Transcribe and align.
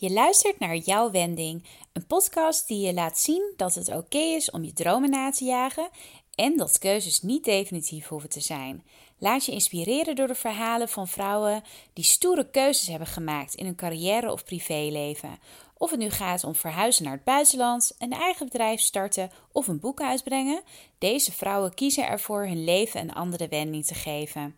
Je 0.00 0.10
luistert 0.10 0.58
naar 0.58 0.76
Jouw 0.76 1.10
Wending, 1.10 1.64
een 1.92 2.06
podcast 2.06 2.68
die 2.68 2.86
je 2.86 2.94
laat 2.94 3.18
zien 3.18 3.52
dat 3.56 3.74
het 3.74 3.88
oké 3.88 4.18
is 4.18 4.50
om 4.50 4.64
je 4.64 4.72
dromen 4.72 5.10
na 5.10 5.30
te 5.30 5.44
jagen 5.44 5.88
en 6.34 6.56
dat 6.56 6.78
keuzes 6.78 7.22
niet 7.22 7.44
definitief 7.44 8.06
hoeven 8.06 8.28
te 8.28 8.40
zijn. 8.40 8.84
Laat 9.18 9.44
je 9.44 9.52
inspireren 9.52 10.14
door 10.14 10.26
de 10.26 10.34
verhalen 10.34 10.88
van 10.88 11.08
vrouwen 11.08 11.62
die 11.92 12.04
stoere 12.04 12.50
keuzes 12.50 12.86
hebben 12.86 13.06
gemaakt 13.08 13.54
in 13.54 13.64
hun 13.64 13.74
carrière 13.74 14.32
of 14.32 14.44
privéleven. 14.44 15.38
Of 15.76 15.90
het 15.90 16.00
nu 16.00 16.10
gaat 16.10 16.44
om 16.44 16.54
verhuizen 16.54 17.04
naar 17.04 17.12
het 17.12 17.24
buitenland, 17.24 17.94
een 17.98 18.12
eigen 18.12 18.46
bedrijf 18.46 18.80
starten 18.80 19.30
of 19.52 19.68
een 19.68 19.80
boek 19.80 20.00
uitbrengen, 20.00 20.62
deze 20.98 21.32
vrouwen 21.32 21.74
kiezen 21.74 22.06
ervoor 22.06 22.46
hun 22.46 22.64
leven 22.64 23.00
een 23.00 23.14
andere 23.14 23.48
wending 23.48 23.86
te 23.86 23.94
geven. 23.94 24.56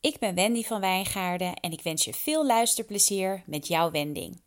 Ik 0.00 0.18
ben 0.18 0.34
Wendy 0.34 0.62
van 0.62 0.80
Wijngaarden 0.80 1.54
en 1.54 1.72
ik 1.72 1.82
wens 1.82 2.04
je 2.04 2.14
veel 2.14 2.46
luisterplezier 2.46 3.42
met 3.46 3.66
jouw 3.66 3.90
wending. 3.90 4.43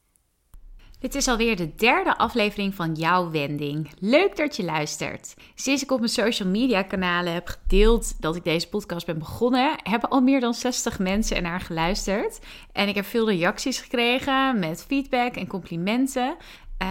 Dit 1.00 1.16
is 1.16 1.28
alweer 1.28 1.56
de 1.56 1.76
derde 1.76 2.18
aflevering 2.18 2.76
van 2.76 2.94
Jouw 2.94 3.32
Wending. 3.32 3.90
Leuk 4.00 4.36
dat 4.36 4.56
je 4.56 4.64
luistert. 4.64 5.34
Sinds 5.56 5.84
ik 5.84 5.92
op 5.92 6.00
mijn 6.00 6.12
social 6.12 6.50
media 6.50 6.84
kanalen 6.84 7.34
heb 7.34 7.48
gedeeld 7.48 8.22
dat 8.22 8.36
ik 8.36 8.44
deze 8.44 8.70
podcast 8.70 9.06
ben 9.06 9.20
begonnen, 9.20 9.76
hebben 9.84 10.10
al 10.10 10.22
meer 10.22 10.40
dan 10.40 10.54
60 10.54 11.00
mensen 11.00 11.36
ernaar 11.36 11.60
geluisterd. 11.60 12.40
En 12.72 12.88
ik 12.88 12.96
heb 12.96 13.06
veel 13.06 13.30
reacties 13.30 13.80
gekregen 13.80 14.60
met 14.60 14.86
feedback 14.88 15.36
en 15.36 15.48
complimenten. 15.48 16.36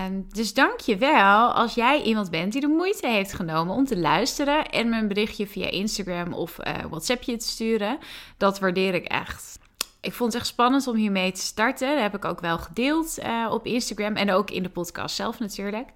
Um, 0.07 0.27
dus 0.29 0.55
dank 0.55 0.81
je 0.81 0.97
wel 0.97 1.53
als 1.53 1.75
jij 1.75 2.03
iemand 2.03 2.31
bent 2.31 2.53
die 2.53 2.61
de 2.61 2.67
moeite 2.67 3.09
heeft 3.09 3.33
genomen 3.33 3.75
om 3.75 3.85
te 3.85 3.99
luisteren 3.99 4.69
en 4.69 4.89
me 4.89 4.99
een 4.99 5.09
berichtje 5.09 5.47
via 5.47 5.71
Instagram 5.71 6.33
of 6.33 6.59
uh, 6.59 6.75
WhatsAppje 6.91 7.37
te 7.37 7.47
sturen. 7.49 7.99
Dat 8.37 8.59
waardeer 8.59 8.95
ik 8.95 9.05
echt 9.05 9.59
ik 10.01 10.13
vond 10.13 10.33
het 10.33 10.43
echt 10.43 10.51
spannend 10.51 10.87
om 10.87 10.97
hiermee 10.97 11.33
te 11.33 11.41
starten. 11.41 11.89
Dat 11.89 12.01
heb 12.01 12.15
ik 12.15 12.25
ook 12.25 12.41
wel 12.41 12.59
gedeeld 12.59 13.19
uh, 13.19 13.49
op 13.51 13.67
Instagram 13.67 14.15
en 14.15 14.33
ook 14.33 14.51
in 14.51 14.63
de 14.63 14.69
podcast 14.69 15.17
zelf 15.17 15.39
natuurlijk. 15.39 15.89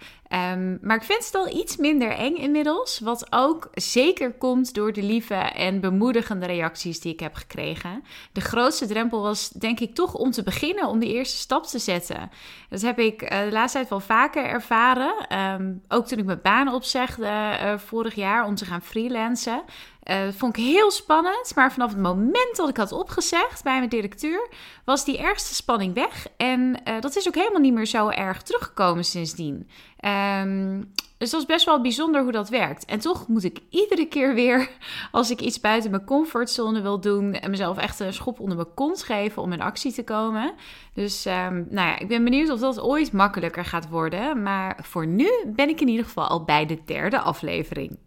Um, 0.52 0.78
maar 0.82 0.96
ik 0.96 1.02
vind 1.02 1.24
het 1.24 1.34
al 1.34 1.48
iets 1.48 1.76
minder 1.76 2.10
eng 2.10 2.34
inmiddels. 2.34 2.98
Wat 2.98 3.26
ook 3.30 3.68
zeker 3.72 4.32
komt 4.32 4.74
door 4.74 4.92
de 4.92 5.02
lieve 5.02 5.34
en 5.34 5.80
bemoedigende 5.80 6.46
reacties 6.46 7.00
die 7.00 7.12
ik 7.12 7.20
heb 7.20 7.34
gekregen. 7.34 8.04
De 8.32 8.40
grootste 8.40 8.86
drempel 8.86 9.22
was 9.22 9.48
denk 9.48 9.80
ik 9.80 9.94
toch 9.94 10.14
om 10.14 10.30
te 10.30 10.42
beginnen, 10.42 10.88
om 10.88 10.98
de 10.98 11.12
eerste 11.12 11.36
stap 11.36 11.66
te 11.66 11.78
zetten. 11.78 12.30
Dat 12.68 12.80
heb 12.80 12.98
ik 12.98 13.22
uh, 13.22 13.28
de 13.28 13.52
laatste 13.52 13.78
tijd 13.78 13.90
wel 13.90 14.00
vaker 14.00 14.44
ervaren. 14.44 15.38
Um, 15.38 15.82
ook 15.88 16.06
toen 16.06 16.18
ik 16.18 16.24
mijn 16.24 16.42
baan 16.42 16.74
opzegde 16.74 17.58
uh, 17.62 17.78
vorig 17.78 18.14
jaar 18.14 18.46
om 18.46 18.54
te 18.54 18.64
gaan 18.64 18.82
freelancen. 18.82 19.62
Dat 20.10 20.34
vond 20.34 20.56
ik 20.56 20.64
heel 20.64 20.90
spannend. 20.90 21.52
Maar 21.54 21.72
vanaf 21.72 21.90
het 21.90 22.00
moment 22.00 22.56
dat 22.56 22.68
ik 22.68 22.76
had 22.76 22.92
opgezegd 22.92 23.62
bij 23.62 23.78
mijn 23.78 23.88
directeur, 23.88 24.48
was 24.84 25.04
die 25.04 25.18
ergste 25.18 25.54
spanning 25.54 25.94
weg. 25.94 26.26
En 26.36 26.80
uh, 26.88 27.00
dat 27.00 27.16
is 27.16 27.28
ook 27.28 27.34
helemaal 27.34 27.60
niet 27.60 27.74
meer 27.74 27.86
zo 27.86 28.08
erg 28.08 28.42
teruggekomen 28.42 29.04
sindsdien. 29.04 29.68
Um, 30.04 30.92
dus 31.20 31.30
dat 31.30 31.40
is 31.40 31.46
best 31.46 31.64
wel 31.64 31.80
bijzonder 31.80 32.22
hoe 32.22 32.32
dat 32.32 32.48
werkt. 32.48 32.84
En 32.84 32.98
toch 32.98 33.28
moet 33.28 33.44
ik 33.44 33.58
iedere 33.70 34.06
keer 34.06 34.34
weer, 34.34 34.70
als 35.12 35.30
ik 35.30 35.40
iets 35.40 35.60
buiten 35.60 35.90
mijn 35.90 36.04
comfortzone 36.04 36.80
wil 36.80 37.00
doen, 37.00 37.34
en 37.34 37.50
mezelf 37.50 37.78
echt 37.78 38.00
een 38.00 38.12
schop 38.12 38.40
onder 38.40 38.56
mijn 38.56 38.74
kont 38.74 39.02
geven 39.02 39.42
om 39.42 39.52
in 39.52 39.60
actie 39.60 39.92
te 39.92 40.04
komen. 40.04 40.54
Dus 40.94 41.26
um, 41.26 41.66
nou 41.70 41.88
ja, 41.88 41.98
ik 41.98 42.08
ben 42.08 42.24
benieuwd 42.24 42.50
of 42.50 42.60
dat 42.60 42.80
ooit 42.80 43.12
makkelijker 43.12 43.64
gaat 43.64 43.88
worden. 43.88 44.42
Maar 44.42 44.78
voor 44.82 45.06
nu 45.06 45.30
ben 45.46 45.68
ik 45.68 45.80
in 45.80 45.88
ieder 45.88 46.04
geval 46.04 46.26
al 46.26 46.44
bij 46.44 46.66
de 46.66 46.78
derde 46.84 47.20
aflevering. 47.20 47.98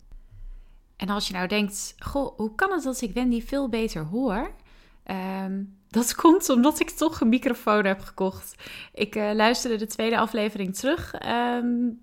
En 1.03 1.09
als 1.09 1.27
je 1.27 1.33
nou 1.33 1.47
denkt, 1.47 1.95
goh, 1.99 2.37
hoe 2.37 2.55
kan 2.55 2.71
het 2.71 2.83
dat 2.83 3.01
ik 3.01 3.13
Wendy 3.13 3.45
veel 3.45 3.69
beter 3.69 4.03
hoor? 4.03 4.51
Um, 5.43 5.77
dat 5.89 6.15
komt 6.21 6.49
omdat 6.49 6.79
ik 6.79 6.89
toch 6.89 7.21
een 7.21 7.29
microfoon 7.29 7.85
heb 7.85 7.99
gekocht. 7.99 8.55
Ik 8.93 9.15
uh, 9.15 9.31
luisterde 9.33 9.77
de 9.77 9.87
tweede 9.87 10.17
aflevering 10.17 10.75
terug. 10.75 11.13
Um, 11.25 12.01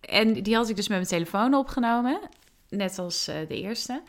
en 0.00 0.42
die 0.42 0.54
had 0.54 0.68
ik 0.68 0.76
dus 0.76 0.88
met 0.88 0.96
mijn 0.96 1.10
telefoon 1.10 1.54
opgenomen. 1.54 2.20
Net 2.68 2.98
als 2.98 3.28
uh, 3.28 3.34
de 3.48 3.60
eerste. 3.60 4.02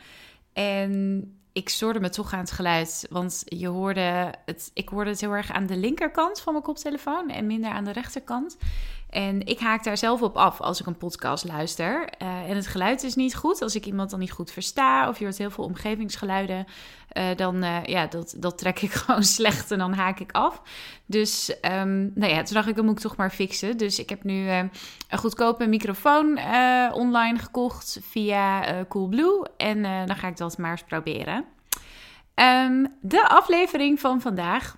En 0.52 1.24
ik 1.52 1.68
stoorde 1.68 2.00
me 2.00 2.08
toch 2.08 2.32
aan 2.32 2.38
het 2.40 2.50
geluid. 2.50 3.06
Want 3.10 3.42
je 3.46 3.68
hoorde 3.68 4.34
het, 4.46 4.70
ik 4.74 4.88
hoorde 4.88 5.10
het 5.10 5.20
heel 5.20 5.32
erg 5.32 5.52
aan 5.52 5.66
de 5.66 5.76
linkerkant 5.76 6.40
van 6.40 6.52
mijn 6.52 6.64
koptelefoon 6.64 7.30
en 7.30 7.46
minder 7.46 7.70
aan 7.70 7.84
de 7.84 7.92
rechterkant. 7.92 8.56
En 9.10 9.46
ik 9.46 9.58
haak 9.58 9.84
daar 9.84 9.96
zelf 9.96 10.22
op 10.22 10.36
af 10.36 10.60
als 10.60 10.80
ik 10.80 10.86
een 10.86 10.96
podcast 10.96 11.44
luister. 11.44 12.08
Uh, 12.22 12.50
en 12.50 12.56
het 12.56 12.66
geluid 12.66 13.02
is 13.02 13.14
niet 13.14 13.36
goed. 13.36 13.62
Als 13.62 13.74
ik 13.74 13.86
iemand 13.86 14.10
dan 14.10 14.18
niet 14.18 14.30
goed 14.30 14.50
versta 14.50 15.08
of 15.08 15.18
je 15.18 15.24
hoort 15.24 15.38
heel 15.38 15.50
veel 15.50 15.64
omgevingsgeluiden, 15.64 16.66
uh, 17.12 17.24
dan 17.36 17.64
uh, 17.64 17.84
ja, 17.84 18.06
dat, 18.06 18.34
dat 18.38 18.58
trek 18.58 18.80
ik 18.80 18.90
gewoon 19.00 19.22
slecht 19.22 19.70
en 19.70 19.78
dan 19.78 19.92
haak 19.92 20.20
ik 20.20 20.32
af. 20.32 20.62
Dus 21.06 21.56
um, 21.62 22.12
nou 22.14 22.32
ja, 22.32 22.42
toen 22.42 22.54
dacht 22.54 22.68
ik, 22.68 22.76
dat 22.76 22.84
moet 22.84 22.96
ik 22.96 23.00
toch 23.00 23.16
maar 23.16 23.30
fixen. 23.30 23.76
Dus 23.76 23.98
ik 23.98 24.08
heb 24.08 24.24
nu 24.24 24.48
een 24.48 24.70
goedkope 25.10 25.66
microfoon 25.66 26.38
online 26.92 27.38
gekocht 27.38 28.00
via 28.02 28.84
Coolblue. 28.88 29.46
En 29.56 29.82
dan 29.82 30.16
ga 30.16 30.28
ik 30.28 30.36
dat 30.36 30.58
maar 30.58 30.70
eens 30.70 30.82
proberen. 30.82 31.44
Um, 32.34 32.86
de 33.00 33.28
aflevering 33.28 34.00
van 34.00 34.20
vandaag 34.20 34.76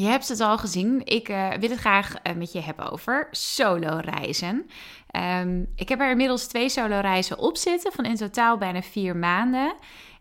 je 0.00 0.06
hebt 0.06 0.28
het 0.28 0.40
al 0.40 0.58
gezien. 0.58 1.00
Ik 1.04 1.28
uh, 1.28 1.52
wil 1.52 1.70
het 1.70 1.78
graag 1.78 2.14
uh, 2.22 2.34
met 2.34 2.52
je 2.52 2.60
hebben 2.60 2.90
over 2.90 3.28
solo 3.30 4.00
reizen. 4.00 4.66
Um, 5.16 5.66
ik 5.76 5.88
heb 5.88 6.00
er 6.00 6.10
inmiddels 6.10 6.46
twee 6.46 6.68
solo 6.68 7.00
reizen 7.00 7.38
op 7.38 7.56
zitten 7.56 7.92
van 7.92 8.04
in 8.04 8.16
totaal 8.16 8.58
bijna 8.58 8.82
vier 8.82 9.16
maanden. 9.16 9.74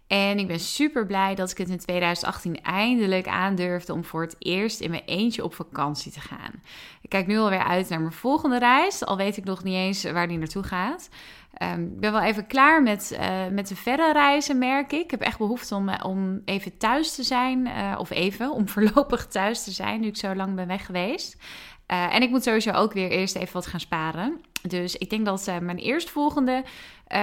En 0.07 0.39
ik 0.39 0.47
ben 0.47 0.59
super 0.59 1.06
blij 1.06 1.35
dat 1.35 1.51
ik 1.51 1.57
het 1.57 1.69
in 1.69 1.78
2018 1.78 2.62
eindelijk 2.62 3.28
aandurfde 3.28 3.94
om 3.94 4.03
voor 4.03 4.22
het 4.22 4.35
eerst 4.39 4.79
in 4.79 4.89
mijn 4.89 5.03
eentje 5.06 5.44
op 5.44 5.53
vakantie 5.53 6.12
te 6.12 6.19
gaan. 6.19 6.62
Ik 7.01 7.09
kijk 7.09 7.28
nu 7.28 7.38
alweer 7.38 7.63
uit 7.63 7.89
naar 7.89 8.01
mijn 8.01 8.13
volgende 8.13 8.59
reis, 8.59 9.06
al 9.06 9.18
weet 9.18 9.38
ik 9.38 9.44
nog 9.44 9.63
niet 9.63 9.75
eens 9.75 10.03
waar 10.03 10.28
die 10.28 10.38
naartoe 10.38 10.63
gaat. 10.63 11.09
Um, 11.58 11.84
ik 11.84 12.00
ben 12.00 12.12
wel 12.12 12.22
even 12.22 12.48
klaar 12.48 12.84
met, 12.84 13.18
uh, 13.20 13.48
met 13.48 13.68
de 13.68 13.76
verre 13.76 14.12
reizen, 14.12 14.58
merk 14.58 14.92
ik. 14.92 15.00
Ik 15.00 15.12
heb 15.12 15.22
echt 15.22 15.38
behoefte 15.38 15.76
om, 15.76 15.90
om 16.04 16.42
even 16.46 16.78
thuis 16.78 17.16
te 17.16 17.24
zijn, 17.24 17.66
uh, 17.66 17.96
of 17.98 18.10
even, 18.10 18.52
om 18.52 18.68
voorlopig 18.70 19.28
thuis 19.28 19.64
te 19.64 19.72
zijn, 19.72 20.00
nu 20.00 20.08
ik 20.08 20.18
zo 20.18 20.36
lang 20.36 20.56
ben 20.56 20.68
weg 20.68 20.86
geweest. 20.86 21.38
En 21.86 22.22
ik 22.22 22.30
moet 22.30 22.44
sowieso 22.44 22.72
ook 22.72 22.94
weer 22.94 23.10
eerst 23.10 23.36
even 23.36 23.54
wat 23.54 23.68
gaan 23.68 23.80
sparen. 23.80 24.42
Dus 24.62 24.96
ik 24.96 25.10
denk 25.10 25.26
dat 25.26 25.52
mijn 25.62 25.78
eerstvolgende 25.78 26.64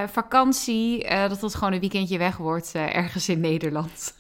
vakantie, 0.07 1.09
dat 1.09 1.41
dat 1.41 1.55
gewoon 1.55 1.73
een 1.73 1.81
weekendje 1.81 2.19
weg 2.19 2.37
wordt 2.37 2.75
ergens 2.75 3.29
in 3.29 3.41
Nederland. 3.41 4.17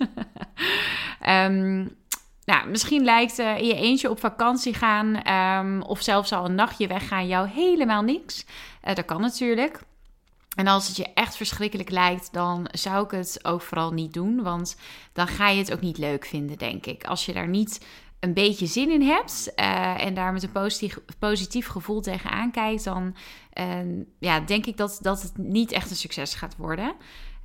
um, 1.28 1.97
nou, 2.53 2.69
misschien 2.69 3.05
lijkt 3.05 3.38
in 3.38 3.67
je 3.67 3.75
eentje 3.75 4.11
op 4.11 4.21
vakantie 4.21 4.75
gaan 4.75 5.33
um, 5.33 5.83
of 5.83 6.03
zelfs 6.03 6.33
al 6.33 6.44
een 6.44 6.55
nachtje 6.55 6.87
weggaan 6.87 7.27
jou 7.27 7.49
helemaal 7.49 8.03
niks. 8.03 8.47
Dat 8.94 9.05
kan 9.05 9.21
natuurlijk. 9.21 9.81
En 10.56 10.67
als 10.67 10.87
het 10.87 10.97
je 10.97 11.12
echt 11.15 11.37
verschrikkelijk 11.37 11.91
lijkt, 11.91 12.33
dan 12.33 12.69
zou 12.71 13.05
ik 13.05 13.11
het 13.11 13.39
ook 13.43 13.62
vooral 13.62 13.93
niet 13.93 14.12
doen. 14.12 14.43
Want 14.43 14.77
dan 15.12 15.27
ga 15.27 15.49
je 15.49 15.59
het 15.59 15.72
ook 15.72 15.81
niet 15.81 15.99
leuk 15.99 16.25
vinden, 16.25 16.59
denk 16.59 16.87
ik. 16.87 17.05
Als 17.05 17.27
je 17.27 17.33
daar 17.33 17.49
niet 17.49 17.87
een 18.21 18.34
beetje 18.34 18.67
zin 18.67 18.91
in 18.91 19.03
hebt 19.03 19.53
uh, 19.56 20.05
en 20.05 20.15
daar 20.15 20.33
met 20.33 20.43
een 20.43 20.97
positief, 21.19 21.67
gevoel 21.67 22.00
tegenaan 22.00 22.50
kijkt, 22.50 22.84
dan 22.84 23.17
uh, 23.61 24.05
ja, 24.19 24.41
denk 24.41 24.67
ik 24.67 24.77
dat, 24.77 24.99
dat 25.03 25.22
het 25.22 25.39
niet 25.39 25.72
echt 25.72 25.91
een 25.91 25.97
succes 25.97 26.34
gaat 26.34 26.56
worden. 26.56 26.94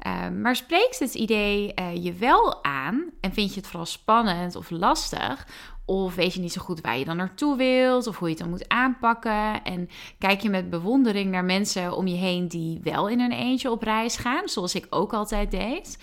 Uh, 0.07 0.29
maar 0.29 0.55
spreekt 0.55 0.99
het 0.99 1.13
idee 1.13 1.73
je 2.01 2.13
wel 2.13 2.63
aan 2.63 3.11
en 3.21 3.33
vind 3.33 3.49
je 3.53 3.59
het 3.59 3.69
vooral 3.69 3.85
spannend 3.85 4.55
of 4.55 4.69
lastig 4.69 5.47
of 5.91 6.15
weet 6.15 6.33
je 6.33 6.39
niet 6.39 6.51
zo 6.51 6.61
goed 6.61 6.81
waar 6.81 6.97
je 6.97 7.05
dan 7.05 7.17
naartoe 7.17 7.57
wilt, 7.57 8.07
of 8.07 8.17
hoe 8.17 8.27
je 8.27 8.33
het 8.33 8.43
dan 8.43 8.51
moet 8.51 8.67
aanpakken. 8.69 9.63
En 9.63 9.89
kijk 10.17 10.41
je 10.41 10.49
met 10.49 10.69
bewondering 10.69 11.31
naar 11.31 11.45
mensen 11.45 11.95
om 11.95 12.07
je 12.07 12.15
heen 12.15 12.47
die 12.47 12.79
wel 12.83 13.09
in 13.09 13.19
een 13.19 13.31
eentje 13.31 13.71
op 13.71 13.83
reis 13.83 14.17
gaan, 14.17 14.47
zoals 14.47 14.75
ik 14.75 14.87
ook 14.89 15.13
altijd 15.13 15.51
deed. 15.51 15.97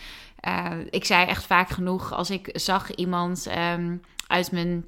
Uh, 0.48 0.72
ik 0.90 1.04
zei 1.04 1.26
echt 1.26 1.46
vaak 1.46 1.68
genoeg 1.68 2.12
als 2.12 2.30
ik 2.30 2.50
zag 2.52 2.94
iemand 2.94 3.48
um, 3.56 4.00
uit 4.26 4.52
mijn 4.52 4.84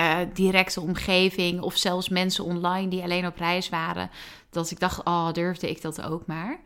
uh, 0.00 0.18
directe 0.32 0.80
omgeving, 0.80 1.60
of 1.60 1.76
zelfs 1.76 2.08
mensen 2.08 2.44
online 2.44 2.88
die 2.88 3.02
alleen 3.02 3.26
op 3.26 3.36
reis 3.36 3.68
waren, 3.68 4.10
dat 4.50 4.70
ik 4.70 4.80
dacht: 4.80 5.04
oh, 5.04 5.32
durfde 5.32 5.70
ik 5.70 5.82
dat 5.82 6.02
ook 6.02 6.26
maar. 6.26 6.60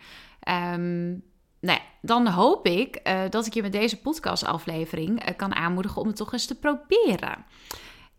Um, 0.74 1.22
nou 1.62 1.78
dan 2.00 2.26
hoop 2.26 2.66
ik 2.66 3.00
uh, 3.04 3.20
dat 3.30 3.46
ik 3.46 3.54
je 3.54 3.62
met 3.62 3.72
deze 3.72 4.00
podcastaflevering 4.00 5.28
uh, 5.28 5.36
kan 5.36 5.54
aanmoedigen 5.54 6.00
om 6.00 6.06
het 6.06 6.16
toch 6.16 6.32
eens 6.32 6.46
te 6.46 6.58
proberen. 6.58 7.44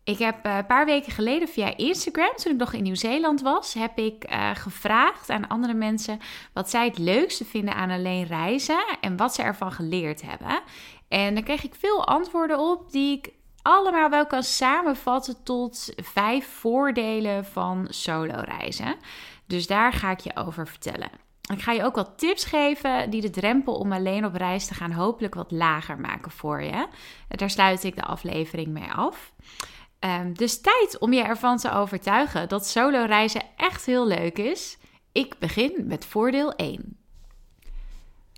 Ik 0.04 0.18
heb 0.18 0.46
uh, 0.46 0.56
een 0.56 0.66
paar 0.66 0.86
weken 0.86 1.12
geleden 1.12 1.48
via 1.48 1.76
Instagram, 1.76 2.36
toen 2.36 2.52
ik 2.52 2.58
nog 2.58 2.72
in 2.72 2.82
Nieuw-Zeeland 2.82 3.40
was, 3.40 3.74
heb 3.74 3.98
ik 3.98 4.26
gevraagd 4.54 5.30
aan 5.30 5.48
andere 5.48 5.74
mensen 5.74 6.18
wat 6.52 6.70
zij 6.70 6.84
het 6.84 6.98
leukste 6.98 7.44
vinden 7.44 7.74
aan 7.74 7.90
alleen 7.90 8.24
reizen 8.24 8.84
en 9.00 9.16
wat 9.16 9.34
ze 9.34 9.42
ervan 9.42 9.72
geleerd 9.72 10.22
hebben. 10.22 10.60
En 11.08 11.34
daar 11.34 11.42
kreeg 11.42 11.64
ik 11.64 11.74
veel 11.74 12.06
antwoorden 12.06 12.58
op 12.58 12.92
die 12.92 13.16
ik 13.16 13.32
allemaal 13.62 14.10
wel 14.10 14.26
kan 14.26 14.42
samenvatten 14.42 15.42
tot 15.42 15.92
vijf 15.96 16.46
voordelen 16.46 17.44
van 17.44 17.86
solo 17.90 18.40
reizen. 18.40 18.96
Dus 19.46 19.66
daar 19.66 19.92
ga 19.92 20.10
ik 20.10 20.20
je 20.20 20.36
over 20.36 20.68
vertellen. 20.68 21.23
Ik 21.52 21.62
ga 21.62 21.72
je 21.72 21.84
ook 21.84 21.94
wat 21.94 22.18
tips 22.18 22.44
geven 22.44 23.10
die 23.10 23.20
de 23.20 23.30
drempel 23.30 23.74
om 23.74 23.92
alleen 23.92 24.24
op 24.24 24.34
reis 24.34 24.66
te 24.66 24.74
gaan 24.74 24.92
hopelijk 24.92 25.34
wat 25.34 25.50
lager 25.50 26.00
maken 26.00 26.30
voor 26.30 26.62
je. 26.62 26.86
Daar 27.28 27.50
sluit 27.50 27.84
ik 27.84 27.96
de 27.96 28.02
aflevering 28.02 28.68
mee 28.68 28.90
af. 28.90 29.32
Ehm, 29.98 30.32
dus 30.32 30.60
tijd 30.60 30.98
om 30.98 31.12
je 31.12 31.22
ervan 31.22 31.56
te 31.56 31.70
overtuigen 31.72 32.48
dat 32.48 32.66
solo 32.66 33.04
reizen 33.04 33.42
echt 33.56 33.86
heel 33.86 34.06
leuk 34.06 34.38
is. 34.38 34.78
Ik 35.12 35.38
begin 35.38 35.72
met 35.86 36.04
voordeel 36.04 36.52
1. 36.52 36.98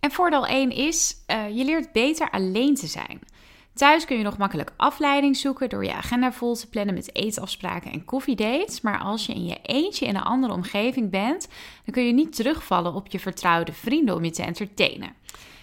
En 0.00 0.10
voordeel 0.10 0.46
1 0.46 0.70
is, 0.70 1.14
uh, 1.26 1.56
je 1.56 1.64
leert 1.64 1.92
beter 1.92 2.30
alleen 2.30 2.74
te 2.74 2.86
zijn. 2.86 3.20
Thuis 3.76 4.04
kun 4.04 4.16
je 4.16 4.22
nog 4.22 4.38
makkelijk 4.38 4.72
afleiding 4.76 5.36
zoeken 5.36 5.68
door 5.68 5.84
je 5.84 5.94
agenda 5.94 6.32
vol 6.32 6.54
te 6.54 6.68
plannen 6.68 6.94
met 6.94 7.14
eetafspraken 7.14 7.92
en 7.92 8.04
koffiedates. 8.04 8.80
Maar 8.80 8.98
als 8.98 9.26
je 9.26 9.32
in 9.32 9.46
je 9.46 9.58
eentje 9.62 10.06
in 10.06 10.16
een 10.16 10.22
andere 10.22 10.52
omgeving 10.52 11.10
bent, 11.10 11.48
dan 11.84 11.94
kun 11.94 12.06
je 12.06 12.12
niet 12.12 12.36
terugvallen 12.36 12.94
op 12.94 13.06
je 13.06 13.20
vertrouwde 13.20 13.72
vrienden 13.72 14.14
om 14.14 14.24
je 14.24 14.30
te 14.30 14.42
entertainen. 14.42 15.14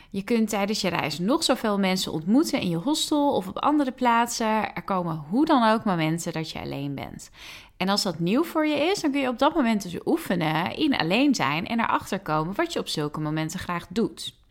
Je 0.09 0.23
kunt 0.23 0.49
tijdens 0.49 0.81
je 0.81 0.89
reis 0.89 1.19
nog 1.19 1.43
zoveel 1.43 1.79
mensen 1.79 2.11
ontmoeten 2.11 2.59
in 2.59 2.69
je 2.69 2.75
hostel 2.75 3.35
of 3.35 3.47
op 3.47 3.59
andere 3.59 3.91
plaatsen. 3.91 4.75
Er 4.75 4.83
komen 4.83 5.23
hoe 5.29 5.45
dan 5.45 5.71
ook 5.71 5.83
momenten 5.83 6.33
dat 6.33 6.49
je 6.49 6.59
alleen 6.59 6.95
bent. 6.95 7.29
En 7.77 7.89
als 7.89 8.03
dat 8.03 8.19
nieuw 8.19 8.43
voor 8.43 8.67
je 8.67 8.75
is, 8.75 9.01
dan 9.01 9.11
kun 9.11 9.21
je 9.21 9.27
op 9.27 9.39
dat 9.39 9.55
moment 9.55 9.81
dus 9.81 9.97
oefenen 10.05 10.75
in 10.75 10.97
alleen 10.97 11.35
zijn 11.35 11.67
en 11.67 11.79
erachter 11.79 12.19
komen 12.19 12.55
wat 12.55 12.73
je 12.73 12.79
op 12.79 12.87
zulke 12.87 13.19
momenten 13.19 13.59
graag 13.59 13.85
doet. 13.89 14.41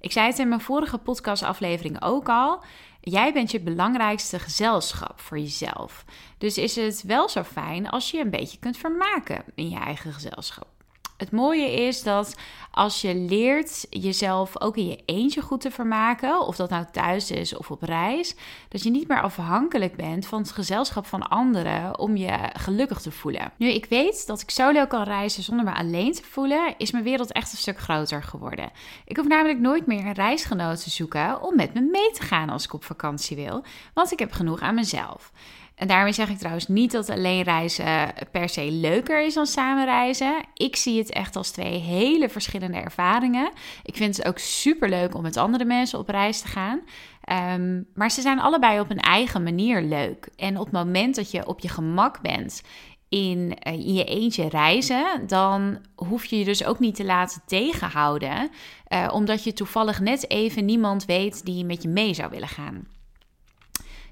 Ik 0.00 0.12
zei 0.12 0.26
het 0.26 0.38
in 0.38 0.48
mijn 0.48 0.60
vorige 0.60 0.98
podcastaflevering 0.98 2.02
ook 2.02 2.28
al. 2.28 2.62
Jij 3.00 3.32
bent 3.32 3.50
je 3.50 3.60
belangrijkste 3.60 4.38
gezelschap 4.38 5.20
voor 5.20 5.38
jezelf. 5.38 6.04
Dus 6.38 6.58
is 6.58 6.76
het 6.76 7.02
wel 7.02 7.28
zo 7.28 7.42
fijn 7.42 7.88
als 7.88 8.10
je 8.10 8.20
een 8.20 8.30
beetje 8.30 8.58
kunt 8.58 8.76
vermaken 8.76 9.44
in 9.54 9.68
je 9.68 9.78
eigen 9.78 10.12
gezelschap. 10.12 10.79
Het 11.20 11.30
mooie 11.30 11.72
is 11.72 12.02
dat 12.02 12.36
als 12.70 13.00
je 13.00 13.14
leert 13.14 13.86
jezelf 13.90 14.60
ook 14.60 14.76
in 14.76 14.86
je 14.86 15.02
eentje 15.04 15.40
goed 15.40 15.60
te 15.60 15.70
vermaken, 15.70 16.46
of 16.46 16.56
dat 16.56 16.70
nou 16.70 16.84
thuis 16.92 17.30
is 17.30 17.56
of 17.56 17.70
op 17.70 17.82
reis, 17.82 18.34
dat 18.68 18.82
je 18.82 18.90
niet 18.90 19.08
meer 19.08 19.22
afhankelijk 19.22 19.96
bent 19.96 20.26
van 20.26 20.40
het 20.40 20.52
gezelschap 20.52 21.06
van 21.06 21.28
anderen 21.28 21.98
om 21.98 22.16
je 22.16 22.50
gelukkig 22.52 23.00
te 23.00 23.10
voelen. 23.10 23.52
Nu 23.56 23.68
ik 23.68 23.84
weet 23.84 24.26
dat 24.26 24.40
ik 24.40 24.50
solo 24.50 24.86
kan 24.86 25.02
reizen 25.02 25.42
zonder 25.42 25.64
me 25.64 25.74
alleen 25.74 26.12
te 26.12 26.24
voelen, 26.24 26.74
is 26.78 26.90
mijn 26.90 27.04
wereld 27.04 27.32
echt 27.32 27.52
een 27.52 27.58
stuk 27.58 27.78
groter 27.78 28.22
geworden. 28.22 28.70
Ik 29.04 29.16
hoef 29.16 29.26
namelijk 29.26 29.58
nooit 29.58 29.86
meer 29.86 30.06
een 30.06 30.12
reisgenoot 30.12 30.82
te 30.82 30.90
zoeken 30.90 31.42
om 31.42 31.56
met 31.56 31.74
me 31.74 31.80
mee 31.80 32.10
te 32.10 32.22
gaan 32.22 32.50
als 32.50 32.64
ik 32.64 32.72
op 32.72 32.84
vakantie 32.84 33.36
wil, 33.36 33.64
want 33.94 34.12
ik 34.12 34.18
heb 34.18 34.32
genoeg 34.32 34.60
aan 34.60 34.74
mezelf. 34.74 35.32
En 35.80 35.88
daarmee 35.88 36.12
zeg 36.12 36.28
ik 36.28 36.38
trouwens 36.38 36.68
niet 36.68 36.92
dat 36.92 37.10
alleen 37.10 37.42
reizen 37.42 38.12
per 38.30 38.48
se 38.48 38.70
leuker 38.70 39.24
is 39.24 39.34
dan 39.34 39.46
samen 39.46 39.84
reizen. 39.84 40.44
Ik 40.54 40.76
zie 40.76 40.98
het 40.98 41.10
echt 41.10 41.36
als 41.36 41.50
twee 41.50 41.78
hele 41.78 42.28
verschillende 42.28 42.78
ervaringen. 42.78 43.50
Ik 43.82 43.96
vind 43.96 44.16
het 44.16 44.26
ook 44.26 44.38
super 44.38 44.88
leuk 44.88 45.14
om 45.14 45.22
met 45.22 45.36
andere 45.36 45.64
mensen 45.64 45.98
op 45.98 46.08
reis 46.08 46.40
te 46.40 46.48
gaan. 46.48 46.80
Ehm, 47.20 47.82
maar 47.94 48.10
ze 48.10 48.20
zijn 48.20 48.40
allebei 48.40 48.80
op 48.80 48.90
een 48.90 49.00
eigen 49.00 49.42
manier 49.42 49.82
leuk. 49.82 50.28
En 50.36 50.58
op 50.58 50.64
het 50.64 50.74
moment 50.74 51.14
dat 51.14 51.30
je 51.30 51.46
op 51.46 51.60
je 51.60 51.68
gemak 51.68 52.20
bent 52.20 52.62
in, 53.08 53.58
eh, 53.58 53.96
je 53.96 54.04
eentje 54.04 54.48
reizen, 54.48 55.26
dan 55.26 55.78
hoef 55.94 56.24
je 56.24 56.38
je 56.38 56.44
dus 56.44 56.64
ook 56.64 56.78
niet 56.78 56.94
te 56.94 57.04
laten 57.04 57.42
tegenhouden. 57.46 58.50
Uh, 58.88 59.08
omdat 59.12 59.44
je 59.44 59.52
toevallig 59.52 60.00
net 60.00 60.30
even 60.30 60.64
niemand 60.64 61.04
weet 61.04 61.44
die 61.44 61.64
met 61.64 61.82
je 61.82 61.88
mee 61.88 62.14
zou 62.14 62.30
willen 62.30 62.48
gaan. 62.48 62.86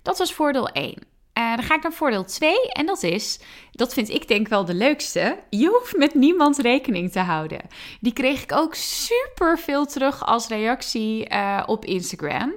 Dat 0.02 0.18
was 0.18 0.32
voordeel 0.32 0.68
1. 0.68 1.16
Uh, 1.38 1.54
dan 1.56 1.64
ga 1.64 1.74
ik 1.74 1.82
naar 1.82 1.92
voordeel 1.92 2.24
2 2.24 2.70
en 2.72 2.86
dat 2.86 3.02
is, 3.02 3.40
dat 3.70 3.92
vind 3.94 4.08
ik 4.08 4.28
denk 4.28 4.48
wel 4.48 4.64
de 4.64 4.74
leukste, 4.74 5.38
je 5.50 5.66
hoeft 5.66 5.96
met 5.96 6.14
niemand 6.14 6.58
rekening 6.58 7.12
te 7.12 7.20
houden. 7.20 7.60
Die 8.00 8.12
kreeg 8.12 8.42
ik 8.42 8.52
ook 8.52 8.74
super 8.74 9.58
veel 9.58 9.86
terug 9.86 10.26
als 10.26 10.48
reactie 10.48 11.30
uh, 11.32 11.62
op 11.66 11.84
Instagram. 11.84 12.54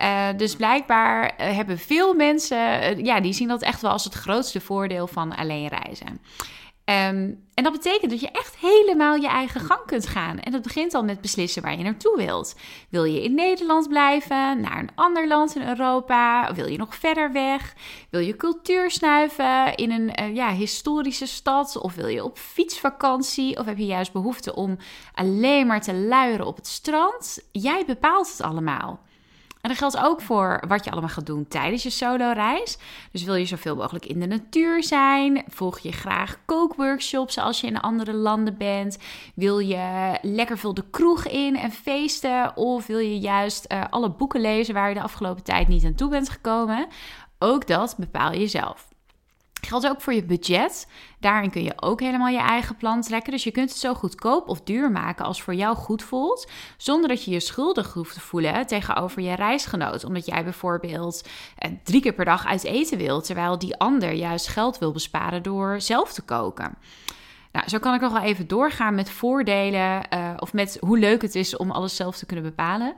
Uh, 0.00 0.28
dus 0.36 0.56
blijkbaar 0.56 1.32
hebben 1.36 1.78
veel 1.78 2.14
mensen, 2.14 3.04
ja, 3.04 3.20
die 3.20 3.32
zien 3.32 3.48
dat 3.48 3.62
echt 3.62 3.80
wel 3.80 3.90
als 3.90 4.04
het 4.04 4.14
grootste 4.14 4.60
voordeel 4.60 5.06
van 5.06 5.36
alleen 5.36 5.68
reizen. 5.68 6.20
Um, 6.90 7.48
en 7.54 7.64
dat 7.64 7.72
betekent 7.72 8.10
dat 8.10 8.20
je 8.20 8.30
echt 8.30 8.56
helemaal 8.56 9.14
je 9.14 9.28
eigen 9.28 9.60
gang 9.60 9.80
kunt 9.86 10.06
gaan. 10.06 10.38
En 10.38 10.52
dat 10.52 10.62
begint 10.62 10.94
al 10.94 11.04
met 11.04 11.20
beslissen 11.20 11.62
waar 11.62 11.76
je 11.76 11.82
naartoe 11.82 12.16
wilt. 12.16 12.54
Wil 12.88 13.04
je 13.04 13.22
in 13.22 13.34
Nederland 13.34 13.88
blijven, 13.88 14.60
naar 14.60 14.78
een 14.78 14.90
ander 14.94 15.28
land 15.28 15.56
in 15.56 15.68
Europa? 15.68 16.54
Wil 16.54 16.66
je 16.66 16.78
nog 16.78 16.94
verder 16.94 17.32
weg? 17.32 17.74
Wil 18.10 18.20
je 18.20 18.36
cultuur 18.36 18.90
snuiven 18.90 19.74
in 19.74 19.90
een 19.90 20.20
uh, 20.20 20.34
ja, 20.34 20.52
historische 20.52 21.26
stad? 21.26 21.76
Of 21.76 21.94
wil 21.94 22.06
je 22.06 22.24
op 22.24 22.38
fietsvakantie? 22.38 23.58
Of 23.58 23.66
heb 23.66 23.78
je 23.78 23.86
juist 23.86 24.12
behoefte 24.12 24.54
om 24.54 24.76
alleen 25.14 25.66
maar 25.66 25.80
te 25.80 25.94
luieren 25.94 26.46
op 26.46 26.56
het 26.56 26.66
strand? 26.66 27.38
Jij 27.52 27.84
bepaalt 27.86 28.30
het 28.30 28.40
allemaal. 28.40 29.00
En 29.60 29.68
dat 29.68 29.78
geldt 29.78 29.98
ook 29.98 30.20
voor 30.20 30.64
wat 30.68 30.84
je 30.84 30.90
allemaal 30.90 31.10
gaat 31.10 31.26
doen 31.26 31.48
tijdens 31.48 31.82
je 31.82 31.90
solo-reis. 31.90 32.78
Dus 33.12 33.22
wil 33.22 33.34
je 33.34 33.44
zoveel 33.44 33.76
mogelijk 33.76 34.06
in 34.06 34.20
de 34.20 34.26
natuur 34.26 34.84
zijn? 34.84 35.44
Volg 35.48 35.78
je 35.78 35.92
graag 35.92 36.38
kookworkshops 36.44 37.38
als 37.38 37.60
je 37.60 37.66
in 37.66 37.80
andere 37.80 38.12
landen 38.12 38.56
bent? 38.56 38.98
Wil 39.34 39.58
je 39.58 40.18
lekker 40.22 40.58
veel 40.58 40.74
de 40.74 40.84
kroeg 40.90 41.26
in 41.26 41.56
en 41.56 41.70
feesten? 41.70 42.56
Of 42.56 42.86
wil 42.86 42.98
je 42.98 43.18
juist 43.18 43.72
uh, 43.72 43.84
alle 43.90 44.10
boeken 44.10 44.40
lezen 44.40 44.74
waar 44.74 44.88
je 44.88 44.94
de 44.94 45.02
afgelopen 45.02 45.42
tijd 45.42 45.68
niet 45.68 45.84
aan 45.84 45.94
toe 45.94 46.10
bent 46.10 46.28
gekomen? 46.28 46.88
Ook 47.38 47.66
dat 47.66 47.94
bepaal 47.98 48.32
je 48.32 48.46
zelf. 48.46 48.88
Geldt 49.60 49.88
ook 49.88 50.00
voor 50.00 50.12
je 50.12 50.24
budget. 50.24 50.86
Daarin 51.20 51.50
kun 51.50 51.62
je 51.62 51.72
ook 51.76 52.00
helemaal 52.00 52.28
je 52.28 52.38
eigen 52.38 52.76
plan 52.76 53.02
trekken. 53.02 53.32
Dus 53.32 53.44
je 53.44 53.50
kunt 53.50 53.70
het 53.70 53.78
zo 53.78 53.94
goedkoop 53.94 54.48
of 54.48 54.60
duur 54.60 54.90
maken 54.90 55.24
als 55.24 55.42
voor 55.42 55.54
jou 55.54 55.76
goed 55.76 56.02
voelt. 56.02 56.50
Zonder 56.76 57.08
dat 57.08 57.24
je 57.24 57.30
je 57.30 57.40
schuldig 57.40 57.92
hoeft 57.92 58.14
te 58.14 58.20
voelen 58.20 58.66
tegenover 58.66 59.22
je 59.22 59.34
reisgenoot. 59.34 60.04
Omdat 60.04 60.26
jij 60.26 60.44
bijvoorbeeld 60.44 61.28
eh, 61.56 61.70
drie 61.82 62.00
keer 62.00 62.12
per 62.12 62.24
dag 62.24 62.46
uit 62.46 62.64
eten 62.64 62.98
wilt. 62.98 63.26
Terwijl 63.26 63.58
die 63.58 63.76
ander 63.76 64.12
juist 64.12 64.48
geld 64.48 64.78
wil 64.78 64.92
besparen 64.92 65.42
door 65.42 65.80
zelf 65.80 66.12
te 66.12 66.22
koken. 66.22 66.74
Nou, 67.52 67.68
zo 67.68 67.78
kan 67.78 67.94
ik 67.94 68.00
nog 68.00 68.12
wel 68.12 68.22
even 68.22 68.48
doorgaan 68.48 68.94
met 68.94 69.10
voordelen 69.10 70.02
uh, 70.14 70.30
of 70.36 70.52
met 70.52 70.76
hoe 70.80 70.98
leuk 70.98 71.22
het 71.22 71.34
is 71.34 71.56
om 71.56 71.70
alles 71.70 71.96
zelf 71.96 72.16
te 72.16 72.26
kunnen 72.26 72.44
bepalen. 72.44 72.94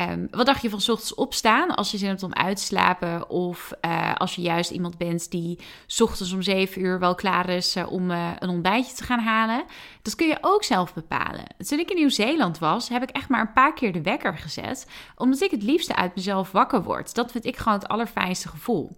Um, 0.00 0.28
wat 0.30 0.46
dacht 0.46 0.62
je 0.62 0.70
van 0.70 0.78
ochtends 0.78 1.14
opstaan 1.14 1.74
als 1.74 1.90
je 1.90 1.98
zin 1.98 2.08
hebt 2.08 2.22
om 2.22 2.32
uit 2.32 2.56
te 2.56 2.62
slapen? 2.62 3.30
Of 3.30 3.72
uh, 3.80 4.14
als 4.14 4.34
je 4.34 4.42
juist 4.42 4.70
iemand 4.70 4.98
bent 4.98 5.30
die 5.30 5.58
ochtends 5.98 6.32
om 6.32 6.42
7 6.42 6.82
uur 6.82 6.98
wel 6.98 7.14
klaar 7.14 7.48
is 7.48 7.76
uh, 7.76 7.92
om 7.92 8.10
een 8.10 8.48
ontbijtje 8.48 8.94
te 8.94 9.04
gaan 9.04 9.18
halen? 9.18 9.64
Dat 10.02 10.14
kun 10.14 10.26
je 10.26 10.38
ook 10.40 10.64
zelf 10.64 10.94
bepalen. 10.94 11.44
Toen 11.58 11.78
ik 11.78 11.90
in 11.90 11.96
Nieuw-Zeeland 11.96 12.58
was, 12.58 12.88
heb 12.88 13.02
ik 13.02 13.10
echt 13.10 13.28
maar 13.28 13.40
een 13.40 13.52
paar 13.52 13.74
keer 13.74 13.92
de 13.92 14.02
wekker 14.02 14.38
gezet. 14.38 14.86
Omdat 15.16 15.40
ik 15.40 15.50
het 15.50 15.62
liefste 15.62 15.96
uit 15.96 16.14
mezelf 16.14 16.52
wakker 16.52 16.82
word. 16.82 17.14
Dat 17.14 17.32
vind 17.32 17.44
ik 17.44 17.56
gewoon 17.56 17.78
het 17.78 17.88
allerfijnste 17.88 18.48
gevoel. 18.48 18.96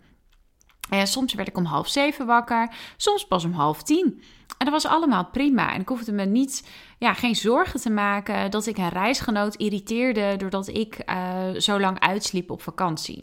En 0.91 1.07
soms 1.07 1.35
werd 1.35 1.49
ik 1.49 1.57
om 1.57 1.65
half 1.65 1.89
zeven 1.89 2.27
wakker, 2.27 2.75
soms 2.97 3.27
pas 3.27 3.45
om 3.45 3.53
half 3.53 3.83
tien. 3.83 4.23
En 4.59 4.65
dat 4.65 4.83
was 4.83 4.87
allemaal 4.87 5.27
prima. 5.27 5.73
En 5.73 5.81
ik 5.81 5.89
hoefde 5.89 6.13
me 6.13 6.25
niet, 6.25 6.69
ja, 6.99 7.15
geen 7.15 7.37
zorgen 7.37 7.81
te 7.81 7.91
maken 7.91 8.51
dat 8.51 8.67
ik 8.67 8.79
een 8.79 8.89
reisgenoot 8.89 9.55
irriteerde 9.55 10.37
doordat 10.37 10.69
ik 10.69 11.03
uh, 11.07 11.49
zo 11.59 11.81
lang 11.81 12.01
uitsliep 12.01 12.51
op 12.51 12.63
vakantie. 12.63 13.23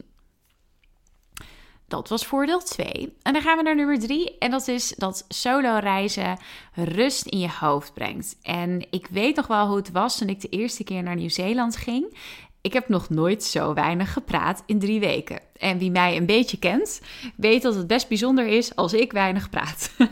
Dat 1.88 2.09
was 2.09 2.25
voordeel 2.25 2.59
2. 2.59 3.17
En 3.21 3.33
dan 3.33 3.41
gaan 3.41 3.57
we 3.57 3.63
naar 3.63 3.75
nummer 3.75 3.99
3. 3.99 4.38
En 4.38 4.51
dat 4.51 4.67
is 4.67 4.93
dat 4.97 5.25
solo 5.27 5.77
reizen 5.77 6.38
rust 6.73 7.25
in 7.25 7.39
je 7.39 7.49
hoofd 7.59 7.93
brengt. 7.93 8.38
En 8.41 8.88
ik 8.89 9.07
weet 9.07 9.35
nog 9.35 9.47
wel 9.47 9.67
hoe 9.67 9.75
het 9.75 9.91
was 9.91 10.17
toen 10.17 10.29
ik 10.29 10.41
de 10.41 10.49
eerste 10.49 10.83
keer 10.83 11.03
naar 11.03 11.15
Nieuw-Zeeland 11.15 11.75
ging. 11.75 12.17
Ik 12.63 12.74
heb 12.74 12.89
nog 12.89 13.10
nooit 13.10 13.43
zo 13.43 13.74
weinig 13.74 14.13
gepraat 14.13 14.63
in 14.65 14.79
drie 14.79 15.00
weken. 15.00 15.39
En 15.58 15.77
wie 15.77 15.91
mij 15.91 16.17
een 16.17 16.25
beetje 16.25 16.60
kent, 16.60 17.01
weet 17.36 17.62
dat 17.62 17.75
het 17.75 17.88
best 17.88 18.08
bijzonder 18.08 18.48
is 18.48 18.75
als 18.75 18.93
ik 18.93 19.12
weinig 19.12 19.50
praat. 19.50 19.91
uh, 19.98 20.08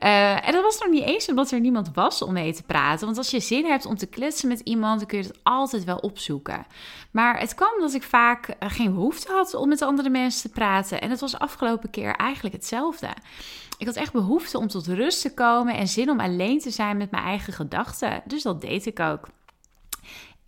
en 0.48 0.52
dat 0.52 0.62
was 0.62 0.78
nog 0.78 0.90
niet 0.90 1.04
eens 1.04 1.28
omdat 1.28 1.50
er 1.50 1.60
niemand 1.60 1.90
was 1.94 2.22
om 2.22 2.32
mee 2.32 2.54
te 2.54 2.62
praten. 2.62 3.06
Want 3.06 3.18
als 3.18 3.30
je 3.30 3.40
zin 3.40 3.64
hebt 3.64 3.86
om 3.86 3.96
te 3.96 4.06
kletsen 4.06 4.48
met 4.48 4.60
iemand, 4.60 4.98
dan 4.98 5.08
kun 5.08 5.18
je 5.18 5.24
het 5.24 5.38
altijd 5.42 5.84
wel 5.84 5.96
opzoeken. 5.96 6.66
Maar 7.10 7.40
het 7.40 7.54
kwam 7.54 7.80
dat 7.80 7.94
ik 7.94 8.02
vaak 8.02 8.48
uh, 8.48 8.54
geen 8.70 8.94
behoefte 8.94 9.32
had 9.32 9.54
om 9.54 9.68
met 9.68 9.82
andere 9.82 10.10
mensen 10.10 10.42
te 10.42 10.54
praten. 10.54 11.00
En 11.00 11.10
het 11.10 11.20
was 11.20 11.38
afgelopen 11.38 11.90
keer 11.90 12.14
eigenlijk 12.14 12.54
hetzelfde. 12.54 13.08
Ik 13.78 13.86
had 13.86 13.96
echt 13.96 14.12
behoefte 14.12 14.58
om 14.58 14.68
tot 14.68 14.86
rust 14.86 15.22
te 15.22 15.34
komen 15.34 15.74
en 15.74 15.88
zin 15.88 16.10
om 16.10 16.20
alleen 16.20 16.58
te 16.58 16.70
zijn 16.70 16.96
met 16.96 17.10
mijn 17.10 17.24
eigen 17.24 17.52
gedachten. 17.52 18.22
Dus 18.24 18.42
dat 18.42 18.60
deed 18.60 18.86
ik 18.86 19.00
ook. 19.00 19.28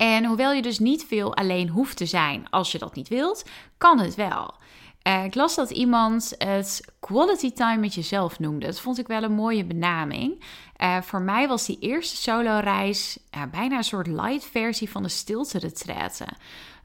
En 0.01 0.25
hoewel 0.25 0.51
je 0.51 0.61
dus 0.61 0.79
niet 0.79 1.05
veel 1.05 1.35
alleen 1.35 1.69
hoeft 1.69 1.97
te 1.97 2.05
zijn 2.05 2.47
als 2.49 2.71
je 2.71 2.77
dat 2.77 2.95
niet 2.95 3.07
wilt, 3.07 3.45
kan 3.77 3.99
het 3.99 4.15
wel. 4.15 4.53
Uh, 5.07 5.23
ik 5.23 5.35
las 5.35 5.55
dat 5.55 5.69
iemand 5.69 6.33
het 6.37 6.93
quality 6.99 7.51
time 7.51 7.77
met 7.77 7.93
jezelf 7.93 8.39
noemde. 8.39 8.65
Dat 8.65 8.79
vond 8.79 8.99
ik 8.99 9.07
wel 9.07 9.23
een 9.23 9.31
mooie 9.31 9.65
benaming. 9.65 10.43
Uh, 10.77 11.01
voor 11.01 11.21
mij 11.21 11.47
was 11.47 11.65
die 11.65 11.77
eerste 11.79 12.15
solo-reis 12.15 13.17
bijna 13.51 13.77
een 13.77 13.83
soort 13.83 14.07
light 14.07 14.45
versie 14.45 14.89
van 14.89 15.03
de 15.03 15.09
stilte-retraite. 15.09 16.25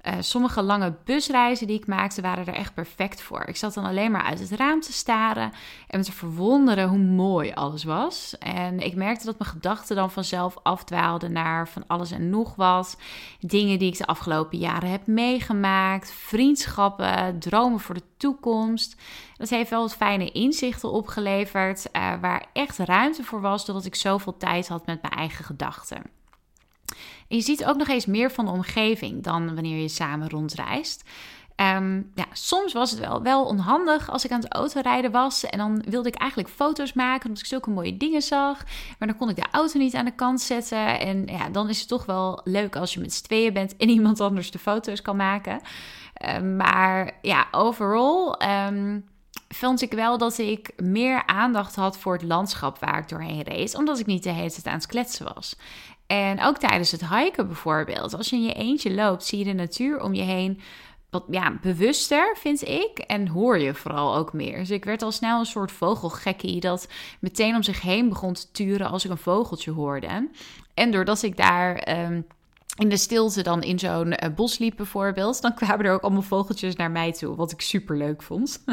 Uh, 0.09 0.15
sommige 0.21 0.63
lange 0.63 0.95
busreizen 1.05 1.67
die 1.67 1.79
ik 1.79 1.87
maakte 1.87 2.21
waren 2.21 2.47
er 2.47 2.55
echt 2.55 2.75
perfect 2.75 3.23
voor. 3.23 3.45
Ik 3.47 3.57
zat 3.57 3.75
dan 3.75 3.85
alleen 3.85 4.11
maar 4.11 4.23
uit 4.23 4.39
het 4.39 4.51
raam 4.51 4.81
te 4.81 4.93
staren 4.93 5.53
en 5.87 6.03
te 6.03 6.13
verwonderen 6.13 6.89
hoe 6.89 6.99
mooi 6.99 7.53
alles 7.53 7.85
was. 7.85 8.39
En 8.39 8.81
ik 8.81 8.95
merkte 8.95 9.27
dat 9.27 9.39
mijn 9.39 9.51
gedachten 9.51 9.97
dan 9.97 10.11
vanzelf 10.11 10.57
afdwaalden 10.63 11.33
naar 11.33 11.69
van 11.69 11.85
alles 11.87 12.11
en 12.11 12.31
nog 12.31 12.55
wat. 12.55 12.97
Dingen 13.41 13.79
die 13.79 13.93
ik 13.93 13.99
de 13.99 14.07
afgelopen 14.07 14.59
jaren 14.59 14.91
heb 14.91 15.07
meegemaakt, 15.07 16.13
vriendschappen, 16.13 17.39
dromen 17.39 17.81
voor 17.81 17.95
de 17.95 18.07
toekomst. 18.17 18.97
Dat 19.37 19.49
heeft 19.49 19.71
wel 19.71 19.83
wat 19.83 19.97
fijne 19.97 20.31
inzichten 20.31 20.93
opgeleverd, 20.93 21.87
uh, 21.93 22.13
waar 22.21 22.47
echt 22.53 22.79
ruimte 22.79 23.25
voor 23.25 23.41
was 23.41 23.65
doordat 23.65 23.85
ik 23.85 23.95
zoveel 23.95 24.37
tijd 24.37 24.69
had 24.69 24.87
met 24.87 25.03
mijn 25.03 25.15
eigen 25.15 25.45
gedachten. 25.45 26.16
Je 27.29 27.41
ziet 27.41 27.65
ook 27.65 27.77
nog 27.77 27.89
eens 27.89 28.07
meer 28.07 28.31
van 28.31 28.45
de 28.45 28.51
omgeving 28.51 29.23
dan 29.23 29.55
wanneer 29.55 29.81
je 29.81 29.89
samen 29.89 30.31
rondreist. 30.31 31.05
Um, 31.57 32.11
ja, 32.15 32.25
soms 32.33 32.73
was 32.73 32.91
het 32.91 33.01
wel, 33.01 33.23
wel 33.23 33.45
onhandig 33.45 34.11
als 34.11 34.25
ik 34.25 34.31
aan 34.31 34.41
het 34.41 34.53
autorijden 34.53 35.11
was. 35.11 35.45
En 35.45 35.59
dan 35.59 35.83
wilde 35.89 36.09
ik 36.09 36.15
eigenlijk 36.15 36.51
foto's 36.51 36.93
maken 36.93 37.27
omdat 37.27 37.43
ik 37.43 37.49
zulke 37.49 37.71
mooie 37.71 37.97
dingen 37.97 38.23
zag. 38.23 38.65
Maar 38.99 39.09
dan 39.09 39.17
kon 39.17 39.29
ik 39.29 39.37
de 39.37 39.47
auto 39.51 39.79
niet 39.79 39.95
aan 39.95 40.05
de 40.05 40.15
kant 40.15 40.41
zetten. 40.41 41.01
En 41.01 41.27
ja, 41.27 41.49
dan 41.49 41.69
is 41.69 41.79
het 41.79 41.89
toch 41.89 42.07
wel 42.07 42.41
leuk 42.45 42.77
als 42.77 42.95
je 42.95 43.01
met 43.01 43.13
z'n 43.13 43.25
tweeën 43.25 43.53
bent 43.53 43.77
en 43.77 43.89
iemand 43.97 44.21
anders 44.21 44.51
de 44.51 44.59
foto's 44.59 45.03
kan 45.03 45.17
maken. 45.17 45.61
Um, 46.37 46.57
maar 46.57 47.19
ja, 47.23 47.47
overal 47.51 48.43
um, 48.43 49.05
vond 49.49 49.83
ik 49.83 49.93
wel 49.93 50.19
dat 50.19 50.39
ik 50.39 50.73
meer 50.77 51.27
aandacht 51.27 51.75
had 51.75 51.99
voor 51.99 52.13
het 52.13 52.23
landschap 52.23 52.79
waar 52.79 52.99
ik 52.99 53.09
doorheen 53.09 53.45
race. 53.45 53.77
Omdat 53.77 53.99
ik 53.99 54.07
niet 54.07 54.23
de 54.23 54.31
hele 54.31 54.51
tijd 54.51 54.67
aan 54.67 54.75
het 54.75 54.87
kletsen 54.87 55.35
was. 55.35 55.57
En 56.07 56.43
ook 56.43 56.59
tijdens 56.59 56.91
het 56.91 57.09
hiken 57.09 57.47
bijvoorbeeld. 57.47 58.15
Als 58.15 58.31
je 58.31 58.37
in 58.37 58.43
je 58.43 58.55
eentje 58.55 58.95
loopt, 58.95 59.25
zie 59.25 59.39
je 59.39 59.45
de 59.45 59.53
natuur 59.53 60.01
om 60.01 60.15
je 60.15 60.23
heen 60.23 60.61
wat 61.11 61.25
ja, 61.31 61.59
bewuster, 61.63 62.37
vind 62.39 62.69
ik. 62.69 62.99
En 62.99 63.29
hoor 63.29 63.59
je 63.59 63.75
vooral 63.75 64.17
ook 64.17 64.33
meer. 64.33 64.59
Dus 64.59 64.71
ik 64.71 64.85
werd 64.85 65.03
al 65.03 65.13
snel 65.13 65.39
een 65.39 65.47
soort 65.47 65.73
vogelgekkie 65.73 66.61
dat 66.61 66.89
meteen 67.21 67.55
om 67.55 67.63
zich 67.63 67.81
heen 67.81 68.09
begon 68.09 68.33
te 68.33 68.51
turen 68.51 68.91
als 68.91 69.05
ik 69.05 69.11
een 69.11 69.19
vogeltje 69.19 69.71
hoorde. 69.71 70.29
En 70.75 70.91
doordat 70.91 71.23
ik 71.23 71.37
daar... 71.37 71.99
Um, 71.99 72.27
in 72.77 72.89
de 72.89 72.97
stilte 72.97 73.43
dan 73.43 73.63
in 73.63 73.79
zo'n 73.79 74.07
uh, 74.07 74.35
bos 74.35 74.59
liep 74.59 74.77
bijvoorbeeld, 74.77 75.43
dan 75.43 75.55
kwamen 75.55 75.85
er 75.85 75.93
ook 75.93 76.03
allemaal 76.03 76.23
vogeltjes 76.23 76.77
naar 76.77 76.91
mij 76.91 77.13
toe, 77.13 77.37
wat 77.37 77.53
ik 77.53 77.61
super 77.61 77.97
leuk 77.97 78.23
vond. 78.23 78.65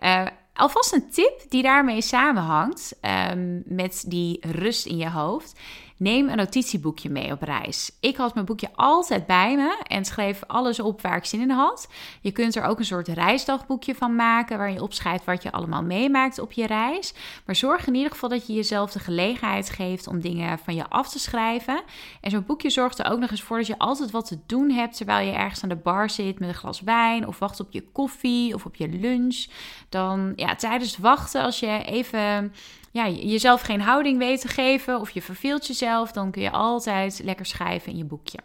uh, 0.00 0.26
alvast 0.54 0.92
een 0.92 1.10
tip 1.10 1.44
die 1.48 1.62
daarmee 1.62 2.02
samenhangt, 2.02 2.98
um, 3.30 3.62
met 3.66 4.04
die 4.06 4.38
rust 4.40 4.86
in 4.86 4.96
je 4.96 5.10
hoofd, 5.10 5.60
Neem 6.02 6.28
een 6.28 6.36
notitieboekje 6.36 7.10
mee 7.10 7.32
op 7.32 7.42
reis. 7.42 7.90
Ik 8.00 8.16
had 8.16 8.34
mijn 8.34 8.46
boekje 8.46 8.68
altijd 8.74 9.26
bij 9.26 9.56
me 9.56 9.82
en 9.86 10.04
schreef 10.04 10.42
alles 10.46 10.80
op 10.80 11.00
waar 11.00 11.16
ik 11.16 11.24
zin 11.24 11.40
in 11.40 11.50
had. 11.50 11.88
Je 12.20 12.30
kunt 12.30 12.56
er 12.56 12.62
ook 12.62 12.78
een 12.78 12.84
soort 12.84 13.08
reisdagboekje 13.08 13.94
van 13.94 14.16
maken 14.16 14.58
waar 14.58 14.70
je 14.70 14.82
opschrijft 14.82 15.24
wat 15.24 15.42
je 15.42 15.52
allemaal 15.52 15.82
meemaakt 15.82 16.38
op 16.38 16.52
je 16.52 16.66
reis. 16.66 17.14
Maar 17.46 17.56
zorg 17.56 17.86
in 17.86 17.94
ieder 17.94 18.10
geval 18.10 18.28
dat 18.28 18.46
je 18.46 18.52
jezelf 18.52 18.92
de 18.92 18.98
gelegenheid 18.98 19.70
geeft 19.70 20.06
om 20.06 20.20
dingen 20.20 20.58
van 20.58 20.74
je 20.74 20.88
af 20.88 21.08
te 21.08 21.18
schrijven. 21.18 21.82
En 22.20 22.30
zo'n 22.30 22.44
boekje 22.46 22.70
zorgt 22.70 22.98
er 22.98 23.10
ook 23.10 23.18
nog 23.18 23.30
eens 23.30 23.42
voor 23.42 23.56
dat 23.56 23.66
je 23.66 23.78
altijd 23.78 24.10
wat 24.10 24.26
te 24.26 24.38
doen 24.46 24.70
hebt 24.70 24.96
terwijl 24.96 25.26
je 25.26 25.32
ergens 25.32 25.62
aan 25.62 25.68
de 25.68 25.76
bar 25.76 26.10
zit 26.10 26.38
met 26.38 26.48
een 26.48 26.54
glas 26.54 26.80
wijn 26.80 27.26
of 27.26 27.38
wacht 27.38 27.60
op 27.60 27.72
je 27.72 27.84
koffie 27.92 28.54
of 28.54 28.64
op 28.64 28.76
je 28.76 28.88
lunch. 28.88 29.46
Dan 29.88 30.32
ja, 30.36 30.54
tijdens 30.54 30.90
het 30.90 31.00
wachten 31.00 31.42
als 31.42 31.60
je 31.60 31.84
even 31.84 32.52
ja, 32.92 33.08
jezelf 33.08 33.60
geen 33.60 33.80
houding 33.80 34.18
weet 34.18 34.40
te 34.40 34.48
geven 34.48 35.00
of 35.00 35.10
je 35.10 35.22
verveelt 35.22 35.66
jezelf, 35.66 36.12
dan 36.12 36.30
kun 36.30 36.42
je 36.42 36.50
altijd 36.50 37.20
lekker 37.24 37.46
schrijven 37.46 37.92
in 37.92 37.98
je 37.98 38.04
boekje. 38.04 38.38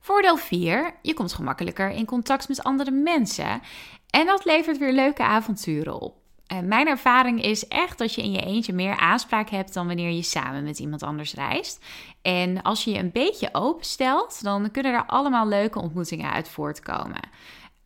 Voordeel 0.00 0.36
4. 0.36 0.94
Je 1.02 1.14
komt 1.14 1.32
gemakkelijker 1.32 1.90
in 1.90 2.04
contact 2.04 2.48
met 2.48 2.62
andere 2.62 2.90
mensen. 2.90 3.62
En 4.10 4.26
dat 4.26 4.44
levert 4.44 4.78
weer 4.78 4.92
leuke 4.92 5.22
avonturen 5.22 6.00
op. 6.00 6.16
En 6.46 6.68
mijn 6.68 6.86
ervaring 6.86 7.42
is 7.42 7.68
echt 7.68 7.98
dat 7.98 8.14
je 8.14 8.22
in 8.22 8.32
je 8.32 8.40
eentje 8.40 8.72
meer 8.72 8.96
aanspraak 8.96 9.50
hebt 9.50 9.74
dan 9.74 9.86
wanneer 9.86 10.10
je 10.10 10.22
samen 10.22 10.64
met 10.64 10.78
iemand 10.78 11.02
anders 11.02 11.34
reist. 11.34 11.84
En 12.22 12.62
als 12.62 12.84
je 12.84 12.90
je 12.90 12.98
een 12.98 13.12
beetje 13.12 13.48
openstelt, 13.52 14.42
dan 14.42 14.70
kunnen 14.70 14.92
er 14.92 15.06
allemaal 15.06 15.48
leuke 15.48 15.80
ontmoetingen 15.80 16.30
uit 16.30 16.48
voortkomen. 16.48 17.20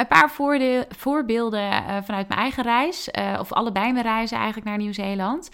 Een 0.02 0.08
paar 0.08 0.30
voorbeelden 0.98 1.72
uh, 1.72 1.96
vanuit 2.04 2.28
mijn 2.28 2.40
eigen 2.40 2.62
reis, 2.62 3.08
uh, 3.18 3.36
of 3.40 3.52
allebei 3.52 3.92
mijn 3.92 4.04
reizen 4.04 4.36
eigenlijk 4.36 4.66
naar 4.66 4.78
Nieuw-Zeeland. 4.78 5.50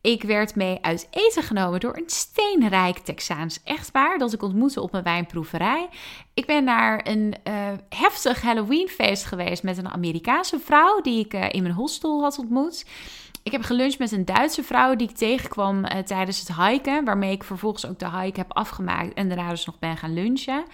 Ik 0.00 0.22
werd 0.22 0.54
mee 0.54 0.78
uit 0.80 1.08
eten 1.10 1.42
genomen 1.42 1.80
door 1.80 1.96
een 1.96 2.10
steenrijk 2.10 2.98
Texaans 2.98 3.62
echtpaar 3.64 4.18
dat 4.18 4.32
ik 4.32 4.42
ontmoette 4.42 4.80
op 4.80 4.92
mijn 4.92 5.04
wijnproeverij. 5.04 5.88
Ik 6.34 6.46
ben 6.46 6.64
naar 6.64 7.00
een 7.04 7.34
uh, 7.48 7.54
heftig 7.88 8.42
Halloweenfeest 8.42 9.24
geweest 9.24 9.62
met 9.62 9.78
een 9.78 9.88
Amerikaanse 9.88 10.58
vrouw 10.58 11.00
die 11.00 11.24
ik 11.24 11.32
in 11.32 11.62
mijn 11.62 11.74
hostel 11.74 12.22
had 12.22 12.38
ontmoet. 12.38 12.86
Ik 13.42 13.52
heb 13.52 13.62
geluncht 13.62 13.98
met 13.98 14.12
een 14.12 14.24
Duitse 14.24 14.62
vrouw 14.62 14.96
die 14.96 15.08
ik 15.08 15.16
tegenkwam 15.16 15.84
tijdens 16.04 16.38
het 16.38 16.56
hiken, 16.56 17.04
waarmee 17.04 17.32
ik 17.32 17.44
vervolgens 17.44 17.86
ook 17.86 17.98
de 17.98 18.10
hike 18.10 18.38
heb 18.38 18.52
afgemaakt 18.52 19.14
en 19.14 19.28
daarna 19.28 19.48
dus 19.48 19.66
nog 19.66 19.78
ben 19.78 19.96
gaan 19.96 20.14
lunchen. 20.14 20.64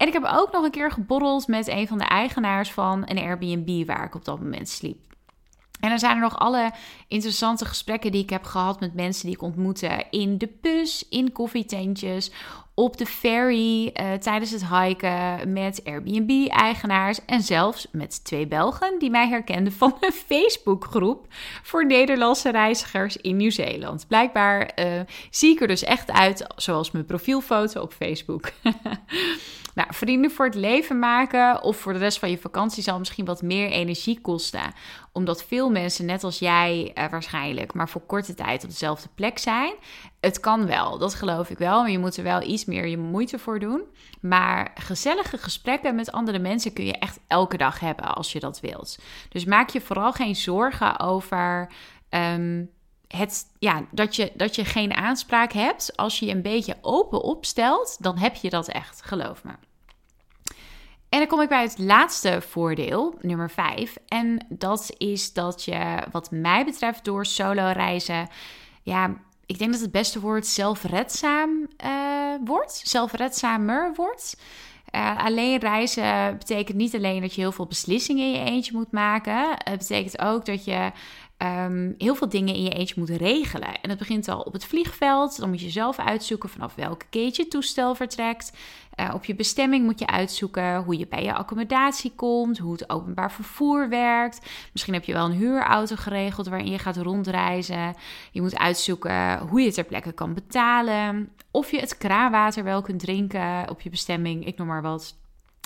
En 0.00 0.06
ik 0.06 0.12
heb 0.12 0.24
ook 0.24 0.52
nog 0.52 0.64
een 0.64 0.70
keer 0.70 0.90
geborreld 0.90 1.46
met 1.46 1.68
een 1.68 1.88
van 1.88 1.98
de 1.98 2.04
eigenaars 2.04 2.72
van 2.72 3.02
een 3.06 3.18
Airbnb 3.18 3.86
waar 3.86 4.04
ik 4.04 4.14
op 4.14 4.24
dat 4.24 4.40
moment 4.40 4.68
sliep. 4.68 4.98
En 5.80 5.88
dan 5.88 5.98
zijn 5.98 6.14
er 6.14 6.22
nog 6.22 6.38
alle 6.38 6.72
interessante 7.08 7.64
gesprekken 7.64 8.12
die 8.12 8.22
ik 8.22 8.30
heb 8.30 8.44
gehad 8.44 8.80
met 8.80 8.94
mensen 8.94 9.26
die 9.26 9.34
ik 9.34 9.42
ontmoette 9.42 10.04
in 10.10 10.38
de 10.38 10.48
bus, 10.60 11.08
in 11.08 11.32
koffietentjes, 11.32 12.30
op 12.80 12.96
de 12.96 13.06
ferry, 13.06 13.84
uh, 13.86 14.12
tijdens 14.12 14.50
het 14.50 14.68
hiken, 14.68 15.52
met 15.52 15.80
Airbnb-eigenaars 15.84 17.24
en 17.26 17.42
zelfs 17.42 17.86
met 17.92 18.24
twee 18.24 18.46
Belgen 18.46 18.98
die 18.98 19.10
mij 19.10 19.28
herkenden 19.28 19.72
van 19.72 19.96
een 20.00 20.12
Facebookgroep 20.28 21.26
voor 21.62 21.86
Nederlandse 21.86 22.50
reizigers 22.50 23.16
in 23.16 23.36
Nieuw-Zeeland. 23.36 24.06
Blijkbaar 24.08 24.72
uh, 24.78 25.00
zie 25.30 25.50
ik 25.50 25.60
er 25.60 25.68
dus 25.68 25.84
echt 25.84 26.10
uit 26.10 26.46
zoals 26.56 26.90
mijn 26.90 27.04
profielfoto 27.04 27.80
op 27.80 27.92
Facebook. 27.92 28.50
Nou, 29.74 29.88
vrienden 29.94 30.30
voor 30.30 30.44
het 30.44 30.54
leven 30.54 30.98
maken 30.98 31.62
of 31.62 31.76
voor 31.76 31.92
de 31.92 31.98
rest 31.98 32.18
van 32.18 32.30
je 32.30 32.38
vakantie 32.38 32.82
zal 32.82 32.98
misschien 32.98 33.24
wat 33.24 33.42
meer 33.42 33.70
energie 33.70 34.20
kosten. 34.20 34.72
Omdat 35.12 35.44
veel 35.44 35.70
mensen, 35.70 36.06
net 36.06 36.24
als 36.24 36.38
jij 36.38 36.92
uh, 36.94 37.04
waarschijnlijk, 37.10 37.74
maar 37.74 37.88
voor 37.88 38.00
korte 38.00 38.34
tijd 38.34 38.64
op 38.64 38.70
dezelfde 38.70 39.08
plek 39.14 39.38
zijn. 39.38 39.72
Het 40.20 40.40
kan 40.40 40.66
wel, 40.66 40.98
dat 40.98 41.14
geloof 41.14 41.50
ik 41.50 41.58
wel. 41.58 41.80
Maar 41.80 41.90
je 41.90 41.98
moet 41.98 42.16
er 42.16 42.22
wel 42.22 42.42
iets 42.42 42.64
meer 42.64 42.86
je 42.86 42.98
moeite 42.98 43.38
voor 43.38 43.58
doen. 43.58 43.82
Maar 44.20 44.70
gezellige 44.74 45.38
gesprekken 45.38 45.94
met 45.94 46.12
andere 46.12 46.38
mensen 46.38 46.72
kun 46.72 46.84
je 46.84 46.98
echt 46.98 47.18
elke 47.26 47.56
dag 47.56 47.80
hebben 47.80 48.14
als 48.14 48.32
je 48.32 48.40
dat 48.40 48.60
wilt. 48.60 48.98
Dus 49.28 49.44
maak 49.44 49.68
je 49.68 49.80
vooral 49.80 50.12
geen 50.12 50.36
zorgen 50.36 50.98
over. 50.98 51.72
Um, 52.10 52.70
het, 53.16 53.44
ja, 53.58 53.84
dat, 53.90 54.16
je, 54.16 54.32
dat 54.34 54.54
je 54.54 54.64
geen 54.64 54.94
aanspraak 54.94 55.52
hebt. 55.52 55.96
Als 55.96 56.18
je 56.18 56.26
je 56.26 56.32
een 56.32 56.42
beetje 56.42 56.76
open 56.80 57.22
opstelt, 57.22 57.96
dan 58.00 58.18
heb 58.18 58.34
je 58.34 58.50
dat 58.50 58.68
echt, 58.68 59.02
geloof 59.02 59.44
me. 59.44 59.52
En 61.08 61.18
dan 61.18 61.26
kom 61.26 61.40
ik 61.40 61.48
bij 61.48 61.62
het 61.62 61.78
laatste 61.78 62.40
voordeel, 62.40 63.14
nummer 63.20 63.50
5. 63.50 63.96
En 64.08 64.46
dat 64.48 64.94
is 64.98 65.32
dat 65.32 65.64
je, 65.64 65.98
wat 66.10 66.30
mij 66.30 66.64
betreft, 66.64 67.04
door 67.04 67.26
solo 67.26 67.70
reizen, 67.72 68.28
ja, 68.82 69.14
ik 69.50 69.58
denk 69.58 69.72
dat 69.72 69.80
het 69.80 69.90
beste 69.90 70.20
woord 70.20 70.46
zelfredzaam 70.46 71.68
uh, 71.84 72.34
wordt, 72.44 72.80
zelfredzamer 72.84 73.92
wordt. 73.94 74.36
Uh, 74.94 75.24
alleen 75.24 75.58
reizen 75.58 76.38
betekent 76.38 76.76
niet 76.76 76.94
alleen 76.94 77.20
dat 77.20 77.34
je 77.34 77.40
heel 77.40 77.52
veel 77.52 77.66
beslissingen 77.66 78.24
in 78.24 78.32
je 78.32 78.50
eentje 78.50 78.72
moet 78.72 78.92
maken. 78.92 79.48
Het 79.48 79.78
betekent 79.78 80.18
ook 80.20 80.44
dat 80.44 80.64
je 80.64 80.90
um, 81.42 81.94
heel 81.98 82.14
veel 82.14 82.28
dingen 82.28 82.54
in 82.54 82.62
je 82.62 82.70
eentje 82.70 82.94
moet 82.96 83.08
regelen. 83.08 83.80
En 83.80 83.88
dat 83.88 83.98
begint 83.98 84.28
al 84.28 84.40
op 84.40 84.52
het 84.52 84.64
vliegveld. 84.64 85.38
Dan 85.38 85.48
moet 85.48 85.60
je 85.60 85.70
zelf 85.70 85.98
uitzoeken 85.98 86.48
vanaf 86.48 86.74
welke 86.74 87.06
gate 87.10 87.42
je 87.42 87.48
toestel 87.48 87.94
vertrekt. 87.94 88.52
Uh, 88.96 89.10
op 89.14 89.24
je 89.24 89.34
bestemming 89.34 89.84
moet 89.84 89.98
je 89.98 90.06
uitzoeken 90.06 90.76
hoe 90.76 90.98
je 90.98 91.06
bij 91.06 91.22
je 91.22 91.34
accommodatie 91.34 92.12
komt, 92.16 92.58
hoe 92.58 92.72
het 92.72 92.90
openbaar 92.90 93.32
vervoer 93.32 93.88
werkt. 93.88 94.50
Misschien 94.72 94.94
heb 94.94 95.04
je 95.04 95.12
wel 95.12 95.24
een 95.24 95.32
huurauto 95.32 95.96
geregeld 95.96 96.48
waarin 96.48 96.70
je 96.70 96.78
gaat 96.78 96.96
rondreizen. 96.96 97.94
Je 98.30 98.40
moet 98.40 98.58
uitzoeken 98.58 99.38
hoe 99.38 99.60
je 99.60 99.72
ter 99.72 99.84
plekke 99.84 100.12
kan 100.12 100.34
betalen. 100.34 101.32
Of 101.50 101.70
je 101.70 101.80
het 101.80 101.98
kraanwater 101.98 102.64
wel 102.64 102.82
kunt 102.82 103.00
drinken 103.00 103.68
op 103.68 103.80
je 103.80 103.90
bestemming, 103.90 104.46
ik 104.46 104.56
noem 104.56 104.66
maar 104.66 104.82
wat. 104.82 105.19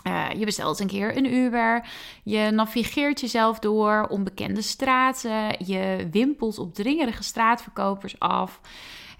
Uh, 0.06 0.30
je 0.36 0.44
bestelt 0.44 0.80
een 0.80 0.86
keer 0.86 1.16
een 1.16 1.34
Uber. 1.34 1.86
Je 2.22 2.50
navigeert 2.50 3.20
jezelf 3.20 3.58
door 3.58 4.06
onbekende 4.10 4.62
straten. 4.62 5.66
Je 5.66 6.08
wimpelt 6.10 6.58
op 6.58 6.74
dringerige 6.74 7.22
straatverkopers 7.22 8.18
af. 8.18 8.60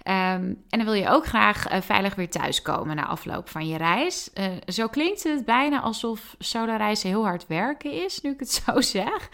Um, 0.07 0.13
en 0.13 0.65
dan 0.69 0.83
wil 0.83 0.93
je 0.93 1.09
ook 1.09 1.25
graag 1.25 1.71
uh, 1.71 1.81
veilig 1.81 2.15
weer 2.15 2.29
thuiskomen 2.29 2.95
na 2.95 3.05
afloop 3.05 3.49
van 3.49 3.67
je 3.67 3.77
reis. 3.77 4.29
Uh, 4.33 4.45
zo 4.67 4.87
klinkt 4.87 5.23
het 5.23 5.45
bijna 5.45 5.81
alsof 5.81 6.35
solo 6.39 6.75
reizen 6.75 7.09
heel 7.09 7.23
hard 7.23 7.47
werken 7.47 7.91
is, 7.91 8.21
nu 8.21 8.31
ik 8.31 8.39
het 8.39 8.51
zo 8.65 8.81
zeg. 8.81 9.29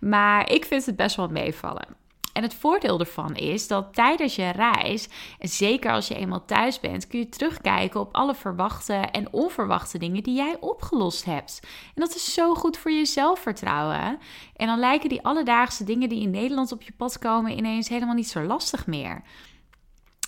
Maar 0.00 0.50
ik 0.50 0.64
vind 0.64 0.86
het 0.86 0.96
best 0.96 1.16
wel 1.16 1.28
meevallen. 1.28 2.03
En 2.34 2.42
het 2.42 2.54
voordeel 2.54 3.00
ervan 3.00 3.34
is 3.34 3.68
dat 3.68 3.94
tijdens 3.94 4.36
je 4.36 4.50
reis, 4.50 5.08
en 5.38 5.48
zeker 5.48 5.92
als 5.92 6.08
je 6.08 6.14
eenmaal 6.14 6.44
thuis 6.44 6.80
bent, 6.80 7.06
kun 7.06 7.18
je 7.18 7.28
terugkijken 7.28 8.00
op 8.00 8.14
alle 8.14 8.34
verwachte 8.34 8.92
en 8.92 9.32
onverwachte 9.32 9.98
dingen 9.98 10.22
die 10.22 10.34
jij 10.34 10.56
opgelost 10.60 11.24
hebt. 11.24 11.60
En 11.62 12.00
dat 12.00 12.14
is 12.14 12.34
zo 12.34 12.54
goed 12.54 12.76
voor 12.76 12.90
je 12.90 13.04
zelfvertrouwen. 13.04 14.18
En 14.56 14.66
dan 14.66 14.78
lijken 14.78 15.08
die 15.08 15.24
alledaagse 15.24 15.84
dingen 15.84 16.08
die 16.08 16.22
in 16.22 16.30
Nederland 16.30 16.72
op 16.72 16.82
je 16.82 16.92
pad 16.92 17.18
komen 17.18 17.56
ineens 17.56 17.88
helemaal 17.88 18.14
niet 18.14 18.28
zo 18.28 18.42
lastig 18.42 18.86
meer. 18.86 19.22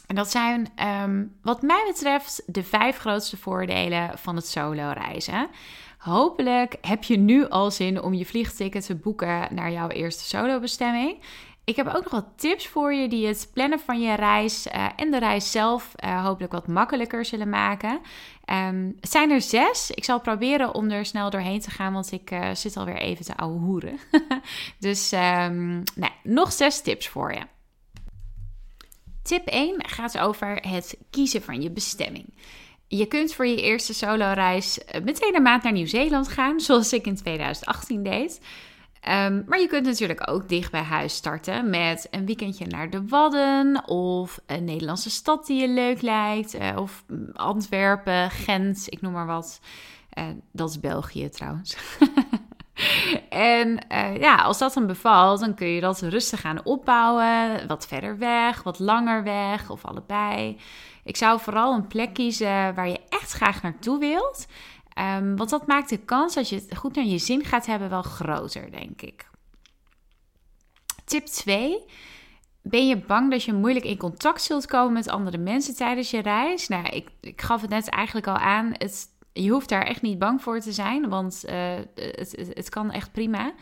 En 0.06 0.14
dat 0.14 0.30
zijn, 0.30 0.68
ehm, 0.74 1.24
wat 1.42 1.62
mij 1.62 1.84
betreft, 1.86 2.42
de 2.46 2.62
vijf 2.62 2.98
grootste 2.98 3.36
voordelen 3.36 4.18
van 4.18 4.36
het 4.36 4.46
solo 4.46 4.92
reizen. 4.94 5.48
Hopelijk 5.98 6.76
heb 6.80 7.04
je 7.04 7.16
nu 7.16 7.48
al 7.48 7.70
zin 7.70 8.02
om 8.02 8.14
je 8.14 8.26
vliegticket 8.26 8.86
te 8.86 8.94
boeken 8.94 9.54
naar 9.54 9.72
jouw 9.72 9.88
eerste 9.88 10.24
solo 10.24 10.60
bestemming. 10.60 11.18
Ik 11.66 11.76
heb 11.76 11.86
ook 11.86 12.02
nog 12.02 12.12
wat 12.12 12.26
tips 12.36 12.68
voor 12.68 12.94
je 12.94 13.08
die 13.08 13.26
het 13.26 13.50
plannen 13.52 13.80
van 13.80 14.00
je 14.00 14.14
reis 14.14 14.66
uh, 14.66 14.88
en 14.96 15.10
de 15.10 15.18
reis 15.18 15.50
zelf 15.50 15.92
uh, 16.04 16.24
hopelijk 16.24 16.52
wat 16.52 16.66
makkelijker 16.66 17.24
zullen 17.24 17.48
maken. 17.48 18.00
Um, 18.50 18.96
zijn 19.00 19.30
er 19.30 19.40
zes. 19.40 19.90
Ik 19.90 20.04
zal 20.04 20.20
proberen 20.20 20.74
om 20.74 20.90
er 20.90 21.06
snel 21.06 21.30
doorheen 21.30 21.60
te 21.60 21.70
gaan, 21.70 21.92
want 21.92 22.12
ik 22.12 22.30
uh, 22.30 22.54
zit 22.54 22.76
alweer 22.76 22.96
even 22.96 23.24
te 23.24 23.36
ouwe 23.36 23.58
hoeren. 23.58 23.98
dus 24.78 25.12
um, 25.12 25.82
nou, 25.94 26.12
nog 26.22 26.52
zes 26.52 26.80
tips 26.80 27.08
voor 27.08 27.32
je. 27.32 27.42
Tip 29.22 29.46
1 29.46 29.88
gaat 29.88 30.18
over 30.18 30.56
het 30.68 30.96
kiezen 31.10 31.42
van 31.42 31.62
je 31.62 31.70
bestemming. 31.70 32.34
Je 32.88 33.06
kunt 33.06 33.34
voor 33.34 33.46
je 33.46 33.62
eerste 33.62 33.94
solo-reis 33.94 34.80
meteen 35.04 35.34
een 35.34 35.42
maand 35.42 35.62
naar 35.62 35.72
Nieuw-Zeeland 35.72 36.28
gaan, 36.28 36.60
zoals 36.66 36.92
ik 36.92 37.06
in 37.06 37.16
2018 37.16 38.02
deed. 38.02 38.40
Um, 39.08 39.44
maar 39.46 39.60
je 39.60 39.66
kunt 39.66 39.86
natuurlijk 39.86 40.30
ook 40.30 40.48
dicht 40.48 40.70
bij 40.70 40.82
huis 40.82 41.14
starten 41.14 41.70
met 41.70 42.08
een 42.10 42.26
weekendje 42.26 42.66
naar 42.66 42.90
de 42.90 43.06
Wadden 43.06 43.88
of 43.88 44.40
een 44.46 44.64
Nederlandse 44.64 45.10
stad 45.10 45.46
die 45.46 45.60
je 45.60 45.68
leuk 45.68 46.02
lijkt, 46.02 46.54
uh, 46.54 46.76
of 46.76 47.04
Antwerpen, 47.32 48.30
Gent, 48.30 48.86
ik 48.88 49.00
noem 49.00 49.12
maar 49.12 49.26
wat. 49.26 49.60
Uh, 50.18 50.24
dat 50.52 50.70
is 50.70 50.80
België 50.80 51.28
trouwens. 51.28 51.76
en 53.28 53.78
uh, 53.92 54.16
ja, 54.16 54.36
als 54.36 54.58
dat 54.58 54.74
dan 54.74 54.86
bevalt, 54.86 55.40
dan 55.40 55.54
kun 55.54 55.66
je 55.66 55.80
dat 55.80 56.00
rustig 56.00 56.40
gaan 56.40 56.64
opbouwen. 56.64 57.66
Wat 57.66 57.86
verder 57.86 58.18
weg, 58.18 58.62
wat 58.62 58.78
langer 58.78 59.22
weg 59.22 59.70
of 59.70 59.84
allebei. 59.84 60.58
Ik 61.04 61.16
zou 61.16 61.40
vooral 61.40 61.74
een 61.74 61.86
plek 61.86 62.14
kiezen 62.14 62.74
waar 62.74 62.88
je 62.88 63.00
echt 63.08 63.32
graag 63.32 63.62
naartoe 63.62 63.98
wilt. 63.98 64.46
Um, 64.98 65.36
want 65.36 65.50
dat 65.50 65.66
maakt 65.66 65.88
de 65.88 65.98
kans 65.98 66.34
dat 66.34 66.48
je 66.48 66.54
het 66.54 66.76
goed 66.76 66.94
naar 66.94 67.04
je 67.04 67.18
zin 67.18 67.44
gaat 67.44 67.66
hebben 67.66 67.90
wel 67.90 68.02
groter, 68.02 68.70
denk 68.70 69.02
ik. 69.02 69.28
Tip 71.04 71.26
2. 71.26 71.84
Ben 72.62 72.88
je 72.88 72.96
bang 72.96 73.30
dat 73.30 73.42
je 73.42 73.52
moeilijk 73.52 73.84
in 73.84 73.96
contact 73.96 74.42
zult 74.42 74.66
komen 74.66 74.92
met 74.92 75.08
andere 75.08 75.38
mensen 75.38 75.74
tijdens 75.76 76.10
je 76.10 76.20
reis? 76.20 76.68
Nou, 76.68 76.86
ik, 76.86 77.08
ik 77.20 77.42
gaf 77.42 77.60
het 77.60 77.70
net 77.70 77.88
eigenlijk 77.88 78.26
al 78.26 78.36
aan. 78.36 78.72
Het, 78.72 79.06
je 79.32 79.50
hoeft 79.50 79.68
daar 79.68 79.82
echt 79.82 80.02
niet 80.02 80.18
bang 80.18 80.42
voor 80.42 80.60
te 80.60 80.72
zijn, 80.72 81.08
want 81.08 81.42
uh, 81.46 81.74
het, 81.94 82.34
het, 82.36 82.50
het, 82.54 82.68
kan 82.68 82.90
echt 82.90 83.12
prima. 83.12 83.52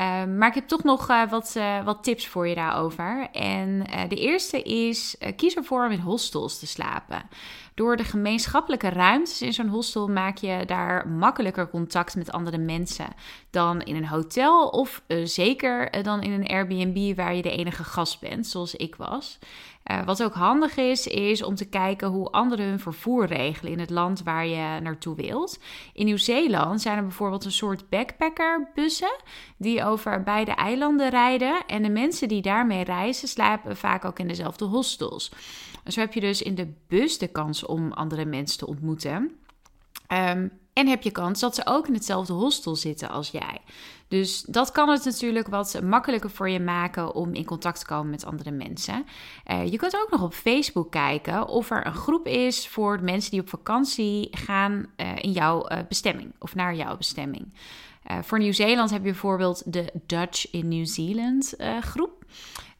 Uh, 0.00 0.24
maar 0.24 0.48
ik 0.48 0.54
heb 0.54 0.68
toch 0.68 0.82
nog 0.82 1.10
uh, 1.10 1.30
wat, 1.30 1.54
uh, 1.56 1.84
wat 1.84 2.04
tips 2.04 2.26
voor 2.26 2.48
je 2.48 2.54
daarover. 2.54 3.28
En 3.32 3.86
de 4.08 4.16
eerste 4.16 4.62
is: 4.62 5.16
kies 5.36 5.56
ervoor 5.56 5.84
om 5.84 5.90
in 5.90 5.98
hostels 5.98 6.58
te 6.58 6.66
slapen. 6.66 7.22
Door 7.74 7.96
de 7.96 8.04
gemeenschappelijke 8.04 8.88
ruimtes 8.88 9.42
in 9.42 9.52
zo'n 9.52 9.68
hostel 9.68 10.08
maak 10.08 10.36
je 10.36 10.62
daar 10.66 11.08
makkelijker 11.08 11.68
contact 11.68 12.16
met 12.16 12.32
andere 12.32 12.58
mensen 12.58 13.06
dan 13.50 13.80
in 13.80 13.96
een 13.96 14.06
hotel 14.06 14.68
of 14.68 15.02
zeker 15.24 16.02
dan 16.02 16.22
in 16.22 16.32
een 16.32 16.48
Airbnb 16.48 17.16
waar 17.16 17.34
je 17.34 17.42
de 17.42 17.56
enige 17.56 17.84
gast 17.84 18.20
bent, 18.20 18.46
zoals 18.46 18.74
ik 18.74 18.96
was. 18.96 19.38
Uh, 19.90 20.04
wat 20.04 20.22
ook 20.22 20.34
handig 20.34 20.76
is, 20.76 21.06
is 21.06 21.42
om 21.42 21.54
te 21.54 21.68
kijken 21.68 22.08
hoe 22.08 22.30
anderen 22.30 22.66
hun 22.66 22.80
vervoer 22.80 23.26
regelen 23.26 23.72
in 23.72 23.78
het 23.78 23.90
land 23.90 24.22
waar 24.22 24.46
je 24.46 24.80
naartoe 24.80 25.16
wilt. 25.16 25.58
In 25.92 26.04
Nieuw-Zeeland 26.04 26.80
zijn 26.80 26.96
er 26.96 27.02
bijvoorbeeld 27.02 27.44
een 27.44 27.52
soort 27.52 27.88
backpackerbussen 27.88 29.16
die 29.56 29.84
over 29.84 30.22
beide 30.22 30.50
eilanden 30.50 31.10
rijden. 31.10 31.66
En 31.66 31.82
de 31.82 31.88
mensen 31.88 32.28
die 32.28 32.42
daarmee 32.42 32.84
reizen 32.84 33.28
slapen 33.28 33.76
vaak 33.76 34.04
ook 34.04 34.18
in 34.18 34.28
dezelfde 34.28 34.64
hostels. 34.64 35.32
Zo 35.84 36.00
heb 36.00 36.12
je 36.12 36.20
dus 36.20 36.42
in 36.42 36.54
de 36.54 36.72
bus 36.88 37.18
de 37.18 37.28
kans 37.28 37.64
om 37.64 37.92
andere 37.92 38.24
mensen 38.24 38.58
te 38.58 38.66
ontmoeten. 38.66 39.38
Um, 40.12 40.50
en 40.72 40.86
heb 40.86 41.02
je 41.02 41.10
kans 41.10 41.40
dat 41.40 41.54
ze 41.54 41.66
ook 41.66 41.86
in 41.86 41.94
hetzelfde 41.94 42.32
hostel 42.32 42.76
zitten 42.76 43.10
als 43.10 43.30
jij. 43.30 43.60
Dus 44.08 44.42
dat 44.42 44.70
kan 44.70 44.88
het 44.88 45.04
natuurlijk 45.04 45.48
wat 45.48 45.80
makkelijker 45.82 46.30
voor 46.30 46.48
je 46.48 46.60
maken 46.60 47.14
om 47.14 47.34
in 47.34 47.44
contact 47.44 47.78
te 47.78 47.86
komen 47.86 48.10
met 48.10 48.24
andere 48.24 48.50
mensen. 48.50 49.04
Uh, 49.50 49.70
je 49.70 49.76
kunt 49.76 49.96
ook 49.96 50.10
nog 50.10 50.22
op 50.22 50.34
Facebook 50.34 50.90
kijken 50.90 51.48
of 51.48 51.70
er 51.70 51.86
een 51.86 51.94
groep 51.94 52.26
is 52.26 52.68
voor 52.68 53.02
mensen 53.02 53.30
die 53.30 53.40
op 53.40 53.48
vakantie 53.48 54.28
gaan 54.30 54.86
uh, 54.96 55.16
in 55.16 55.32
jouw 55.32 55.70
uh, 55.70 55.78
bestemming 55.88 56.32
of 56.38 56.54
naar 56.54 56.74
jouw 56.74 56.96
bestemming. 56.96 57.52
voor 58.22 58.38
Nieuw-Zeeland 58.38 58.90
heb 58.90 59.04
je 59.04 59.10
bijvoorbeeld 59.10 59.72
de 59.72 59.92
Dutch 60.06 60.50
in 60.50 60.68
New 60.68 60.86
Zealand 60.86 61.54
groep. 61.80 62.24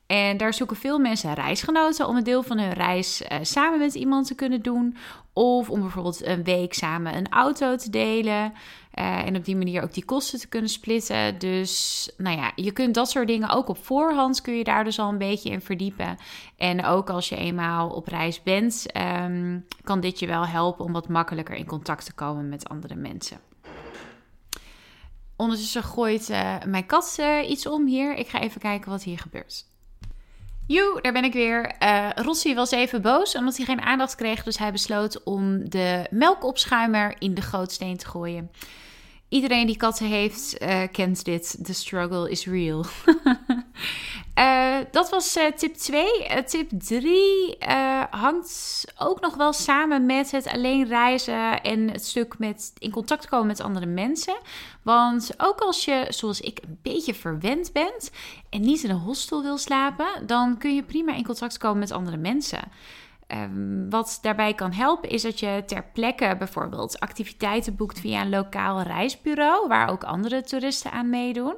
En 0.06 0.36
daar 0.36 0.54
zoeken 0.54 0.76
veel 0.76 0.98
mensen 0.98 1.34
reisgenoten 1.34 2.08
om 2.08 2.16
een 2.16 2.24
deel 2.24 2.42
van 2.42 2.58
hun 2.58 2.72
reis 2.72 3.22
uh, 3.22 3.38
samen 3.42 3.78
met 3.78 3.94
iemand 3.94 4.26
te 4.26 4.34
kunnen 4.34 4.62
doen. 4.62 4.96
Of 5.32 5.70
om 5.70 5.80
bijvoorbeeld 5.80 6.24
een 6.24 6.44
week 6.44 6.74
samen 6.74 7.16
een 7.16 7.28
auto 7.28 7.76
te 7.76 7.90
delen. 7.90 8.52
Uh, 8.94 9.26
en 9.26 9.36
op 9.36 9.44
die 9.44 9.56
manier 9.56 9.82
ook 9.82 9.94
die 9.94 10.04
kosten 10.04 10.38
te 10.38 10.48
kunnen 10.48 10.70
splitten. 10.70 11.38
Dus 11.38 12.10
nou 12.16 12.36
ja, 12.36 12.52
je 12.54 12.72
kunt 12.72 12.94
dat 12.94 13.10
soort 13.10 13.26
dingen 13.26 13.48
ook 13.48 13.68
op 13.68 13.84
voorhand 13.84 14.40
kun 14.40 14.56
je 14.56 14.64
daar 14.64 14.84
dus 14.84 14.98
al 14.98 15.08
een 15.08 15.18
beetje 15.18 15.50
in 15.50 15.60
verdiepen. 15.60 16.16
En 16.56 16.84
ook 16.84 17.10
als 17.10 17.28
je 17.28 17.36
eenmaal 17.36 17.88
op 17.88 18.06
reis 18.06 18.42
bent, 18.42 18.86
um, 18.96 19.66
kan 19.82 20.00
dit 20.00 20.18
je 20.18 20.26
wel 20.26 20.46
helpen 20.46 20.84
om 20.84 20.92
wat 20.92 21.08
makkelijker 21.08 21.54
in 21.54 21.66
contact 21.66 22.04
te 22.04 22.12
komen 22.12 22.48
met 22.48 22.68
andere 22.68 22.94
mensen. 22.94 23.40
Ondertussen 25.36 25.82
gooit 25.82 26.28
uh, 26.30 26.54
mijn 26.66 26.86
kat 26.86 27.22
iets 27.46 27.66
om 27.66 27.86
hier. 27.86 28.16
Ik 28.16 28.28
ga 28.28 28.40
even 28.40 28.60
kijken 28.60 28.90
wat 28.90 29.02
hier 29.02 29.18
gebeurt. 29.18 29.66
Joe, 30.66 31.00
daar 31.00 31.12
ben 31.12 31.24
ik 31.24 31.32
weer. 31.32 31.74
Uh, 31.82 32.08
Rossi 32.14 32.54
was 32.54 32.70
even 32.70 33.02
boos 33.02 33.34
omdat 33.34 33.56
hij 33.56 33.66
geen 33.66 33.80
aandacht 33.80 34.14
kreeg. 34.14 34.42
Dus 34.42 34.58
hij 34.58 34.72
besloot 34.72 35.22
om 35.22 35.70
de 35.70 36.06
melkopschuimer 36.10 37.14
in 37.18 37.34
de 37.34 37.42
gootsteen 37.42 37.96
te 37.96 38.06
gooien. 38.06 38.50
Iedereen 39.28 39.66
die 39.66 39.76
katten 39.76 40.06
heeft, 40.06 40.62
uh, 40.62 40.82
kent 40.92 41.24
dit. 41.24 41.58
The 41.64 41.72
struggle 41.72 42.30
is 42.30 42.46
real. 42.46 42.84
dat 44.96 45.10
was 45.10 45.36
uh, 45.36 45.44
tip 45.46 45.74
2. 45.74 46.06
tip 46.46 46.70
3 46.78 47.56
hangt 48.10 48.84
ook 48.98 49.20
nog 49.20 49.34
wel 49.34 49.52
samen 49.52 50.06
met 50.06 50.30
het 50.30 50.46
alleen 50.46 50.86
reizen 50.86 51.62
en 51.62 51.90
het 51.90 52.04
stuk 52.04 52.38
met 52.38 52.72
in 52.78 52.90
contact 52.90 53.28
komen 53.28 53.46
met 53.46 53.60
andere 53.60 53.86
mensen. 53.86 54.36
Want 54.82 55.34
ook 55.36 55.60
als 55.60 55.84
je, 55.84 56.06
zoals 56.08 56.40
ik, 56.40 56.58
een 56.62 56.78
beetje 56.82 57.14
verwend 57.14 57.72
bent 57.72 58.10
en 58.50 58.60
niet 58.60 58.82
in 58.82 58.90
een 58.90 58.96
hostel 58.96 59.42
wil 59.42 59.58
slapen, 59.58 60.26
dan 60.26 60.58
kun 60.58 60.74
je 60.74 60.82
prima 60.82 61.14
in 61.14 61.24
contact 61.24 61.58
komen 61.58 61.78
met 61.78 61.90
andere 61.90 62.16
mensen. 62.16 62.60
Um, 63.28 63.90
wat 63.90 64.18
daarbij 64.22 64.54
kan 64.54 64.72
helpen 64.72 65.08
is 65.08 65.22
dat 65.22 65.40
je 65.40 65.62
ter 65.66 65.84
plekke 65.92 66.34
bijvoorbeeld 66.38 67.00
activiteiten 67.00 67.76
boekt 67.76 68.00
via 68.00 68.20
een 68.20 68.28
lokaal 68.28 68.82
reisbureau, 68.82 69.68
waar 69.68 69.90
ook 69.90 70.04
andere 70.04 70.42
toeristen 70.42 70.92
aan 70.92 71.10
meedoen. 71.10 71.54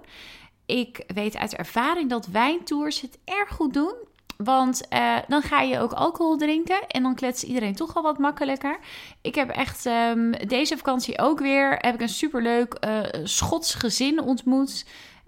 Ik 0.69 1.05
weet 1.15 1.37
uit 1.37 1.55
ervaring 1.55 2.11
dat 2.11 2.27
wijntours 2.27 3.01
het 3.01 3.19
erg 3.25 3.49
goed 3.49 3.75
doen. 3.75 3.95
Want 4.37 4.83
uh, 4.93 5.17
dan 5.29 5.43
ga 5.43 5.61
je 5.61 5.79
ook 5.79 5.93
alcohol 5.93 6.37
drinken 6.37 6.87
en 6.87 7.03
dan 7.03 7.15
kletst 7.15 7.43
iedereen 7.43 7.75
toch 7.75 7.97
al 7.97 8.03
wat 8.03 8.19
makkelijker. 8.19 8.79
Ik 9.21 9.35
heb 9.35 9.51
echt 9.51 9.87
um, 9.87 10.31
deze 10.31 10.77
vakantie 10.77 11.19
ook 11.19 11.39
weer 11.41 11.77
heb 11.79 11.95
ik 11.95 12.01
een 12.01 12.09
superleuk 12.09 12.77
uh, 12.87 13.01
Schots 13.25 13.75
gezin 13.75 14.23
ontmoet. 14.23 14.87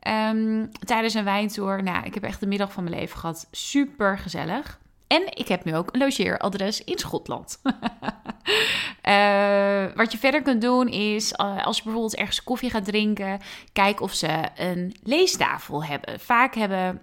Um, 0.09 0.70
tijdens 0.85 1.14
een 1.14 1.24
wijntour. 1.24 1.83
Nou, 1.83 2.05
ik 2.05 2.14
heb 2.14 2.22
echt 2.22 2.40
de 2.40 2.46
middag 2.46 2.72
van 2.72 2.85
mijn 2.85 2.96
leven 2.96 3.18
gehad. 3.18 3.48
Super 3.50 4.18
gezellig. 4.18 4.79
En 5.07 5.22
ik 5.26 5.48
heb 5.48 5.64
nu 5.64 5.76
ook 5.76 5.88
een 5.92 6.00
logeeradres 6.00 6.85
in 6.85 6.98
Schotland. 6.98 7.61
uh, 9.09 9.97
wat 9.97 10.13
je 10.13 10.19
verder 10.19 10.43
kunt 10.43 10.61
doen 10.61 10.89
is, 10.89 11.33
uh, 11.33 11.67
als 11.67 11.77
je 11.77 11.83
bijvoorbeeld 11.83 12.17
ergens 12.17 12.43
koffie 12.43 12.71
gaat 12.71 12.85
drinken, 12.85 13.41
kijk 13.73 14.01
of 14.01 14.15
ze 14.15 14.43
een 14.57 14.97
leestafel 15.03 15.85
hebben. 15.85 16.21
Vaak 16.21 16.55
hebben 16.55 17.01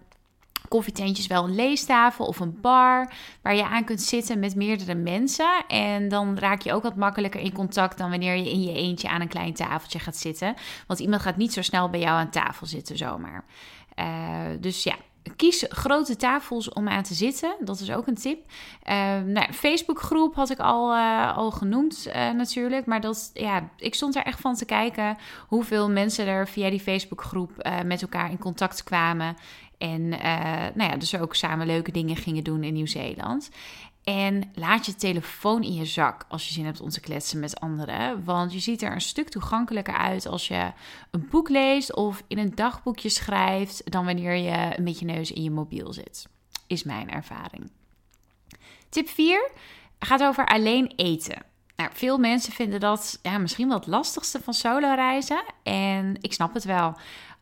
koffietentjes 0.68 1.28
wel 1.28 1.44
een 1.44 1.56
leestafel 1.56 2.26
of 2.26 2.40
een 2.40 2.62
bar 2.62 3.14
waar 3.42 3.56
je 3.56 3.66
aan 3.66 3.84
kunt 3.84 4.02
zitten 4.02 4.40
met 4.40 4.56
meerdere 4.56 4.96
mensen. 4.96 5.64
En 5.68 6.10
dan 6.10 6.38
raak 6.38 6.62
je 6.62 6.74
ook 6.74 6.84
wat 6.84 6.96
makkelijker 6.96 7.42
in 7.42 7.54
contact 7.54 7.98
dan 7.98 8.10
wanneer 8.10 8.36
je 8.36 8.52
in 8.52 8.62
je 8.62 8.74
eentje 8.74 9.10
aan 9.10 9.22
een 9.22 9.28
klein 9.28 9.54
tafeltje 9.54 10.00
gaat 10.00 10.18
zitten. 10.18 10.56
Want 10.88 11.00
iemand 11.00 11.22
gaat 11.22 11.38
niet 11.38 11.54
zo 11.54 11.62
snel 11.62 11.90
bij 11.90 12.00
jou 12.00 12.20
aan 12.20 12.30
tafel 12.30 12.66
zitten 12.66 12.98
zomaar. 12.98 13.46
Uh, 13.96 14.06
dus 14.60 14.84
ja, 14.84 14.96
Kies 15.36 15.66
grote 15.70 16.16
tafels 16.16 16.70
om 16.70 16.88
aan 16.88 17.04
te 17.04 17.14
zitten. 17.14 17.56
Dat 17.60 17.80
is 17.80 17.92
ook 17.92 18.08
een 18.08 18.16
tip. 18.16 18.46
Uh, 18.90 18.94
nou, 19.20 19.54
Facebookgroep 19.54 20.36
had 20.36 20.50
ik 20.50 20.60
al, 20.60 20.94
uh, 20.94 21.38
al 21.38 21.52
genoemd 21.52 22.08
uh, 22.08 22.32
natuurlijk. 22.32 22.86
Maar 22.86 23.02
dat, 23.02 23.32
ja, 23.34 23.70
ik 23.78 23.96
stond 23.96 24.16
er 24.16 24.24
echt 24.24 24.42
van 24.42 24.56
te 24.56 24.66
kijken 24.66 25.18
hoeveel 25.48 25.90
mensen 25.90 26.28
er 26.28 26.48
via 26.48 26.70
die 26.70 26.80
Facebookgroep 26.80 27.70
met 27.86 28.02
elkaar 28.02 28.32
in 28.32 28.38
contact 28.38 28.84
kwamen. 28.84 29.36
En 29.78 30.10
nou 30.74 30.84
ja, 30.92 30.96
dus 30.96 31.20
ook 31.20 31.36
samen 31.36 31.68
leuke 31.68 31.92
dingen 31.92 32.16
gingen 32.16 32.44
doen 32.44 32.64
in 32.64 32.74
Nieuw-Zeeland. 32.74 33.50
En 34.08 34.52
laat 34.54 34.86
je 34.86 34.96
telefoon 34.96 35.64
in 35.64 35.74
je 35.74 35.86
zak 35.86 36.26
als 36.28 36.48
je 36.48 36.54
zin 36.54 36.66
hebt 36.66 36.82
om 36.82 36.90
te 36.90 37.00
kletsen 37.00 37.40
met 37.40 37.60
anderen. 37.60 38.24
Want 38.24 38.54
je 38.54 38.60
ziet 38.60 38.82
er 38.82 38.92
een 38.92 39.02
stuk 39.02 39.30
toegankelijker 39.30 39.94
uit 39.94 40.26
als 40.26 40.48
je 40.48 40.72
een 41.12 41.28
boek 41.30 41.50
leest 41.50 41.96
of 41.96 42.24
in 42.28 42.38
een 42.38 42.56
dagboekje 42.56 43.10
schrijft. 43.10 43.92
dan 43.92 44.06
wanneer 44.06 44.36
je 44.36 44.82
met 44.82 45.00
je 45.00 45.06
neus 45.06 45.32
in 45.32 45.44
je 45.44 45.52
mobiel 45.52 45.94
zit. 45.94 46.28
Is 46.68 46.84
mijn 46.84 47.10
ervaring. 47.10 47.72
Tip 48.90 49.10
4 49.10 49.52
gaat 50.00 50.24
over 50.24 50.46
alleen 50.46 50.94
eten. 50.96 51.42
Nou, 51.76 51.90
veel 51.94 52.18
mensen 52.18 52.54
vinden 52.54 52.80
dat 52.80 53.20
ja, 53.22 53.38
misschien 53.38 53.68
wel 53.68 53.78
het 53.78 53.88
lastigste 53.88 54.42
van 54.42 54.54
solo 54.54 54.94
reizen. 54.94 55.44
En 55.64 56.18
ik 56.22 56.34
snap 56.34 56.54
het 56.54 56.64
wel. 56.64 56.98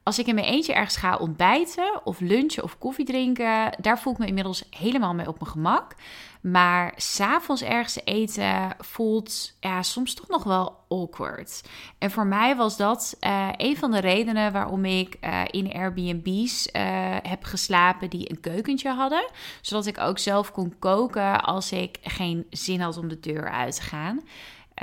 Als 0.06 0.20
ik 0.20 0.28
in 0.28 0.36
mijn 0.36 0.48
eentje 0.48 0.74
ergens 0.74 0.96
ga 0.96 1.18
ontbijten 1.18 2.02
of 2.04 2.20
lunchen 2.20 2.64
of 2.64 2.78
koffie 2.78 3.06
drinken, 3.06 3.72
daar 3.82 4.00
voel 4.00 4.14
ik 4.14 4.20
me 4.20 4.26
inmiddels 4.26 4.64
helemaal 4.70 5.14
mee 5.14 5.28
op 5.28 5.40
mijn 5.40 5.52
gemak. 5.52 5.96
Maar 6.42 6.94
s'avonds 6.96 7.62
ergens 7.62 8.00
eten 8.04 8.76
voelt 8.80 9.58
ja, 9.60 9.84
soms 9.84 10.14
toch 10.14 10.28
nog 10.28 10.44
wel 10.44 10.86
awkward. 10.90 11.64
En 11.98 12.12
voor 12.12 12.26
mij 12.26 12.56
was 12.56 12.78
dat 12.78 13.18
uh, 13.22 13.50
een 13.58 13.78
van 13.78 13.92
de 13.92 14.00
redenen 14.00 14.52
waarom 14.52 14.86
ik 14.86 15.18
uh, 15.22 15.42
in 15.52 15.74
Airbnb's 15.74 16.70
uh, 16.74 16.82
heb 17.22 17.44
geslapen 17.44 18.10
die 18.10 18.30
een 18.30 18.40
keukentje 18.40 18.90
hadden. 18.90 19.30
Zodat 19.62 19.86
ik 19.86 19.98
ook 19.98 20.20
zelf 20.20 20.52
kon 20.52 20.80
koken 20.80 21.42
als 21.44 21.72
ik 21.72 21.98
geen 22.02 22.46
zin 22.50 22.80
had 22.80 22.98
om 22.98 23.08
de 23.08 23.20
deur 23.20 23.50
uit 23.50 23.76
te 23.76 23.82
gaan. 23.82 24.22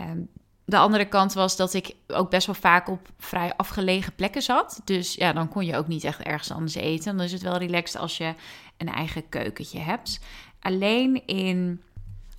Um, 0.01 0.29
de 0.73 0.79
andere 0.79 1.05
kant 1.09 1.33
was 1.33 1.57
dat 1.57 1.75
ik 1.75 1.95
ook 2.07 2.31
best 2.31 2.47
wel 2.47 2.55
vaak 2.55 2.89
op 2.89 3.09
vrij 3.19 3.57
afgelegen 3.57 4.15
plekken 4.15 4.43
zat. 4.43 4.81
Dus 4.85 5.15
ja, 5.15 5.33
dan 5.33 5.49
kon 5.49 5.65
je 5.65 5.77
ook 5.77 5.89
niet 5.89 6.05
echt 6.05 6.21
ergens 6.21 6.51
anders 6.51 6.75
eten. 6.75 7.17
Dan 7.17 7.25
is 7.25 7.33
het 7.33 7.43
wel 7.43 7.57
relaxed 7.57 8.01
als 8.01 8.17
je 8.17 8.35
een 8.77 8.89
eigen 8.89 9.29
keukentje 9.29 9.79
hebt. 9.79 10.21
Alleen 10.61 11.27
in 11.27 11.83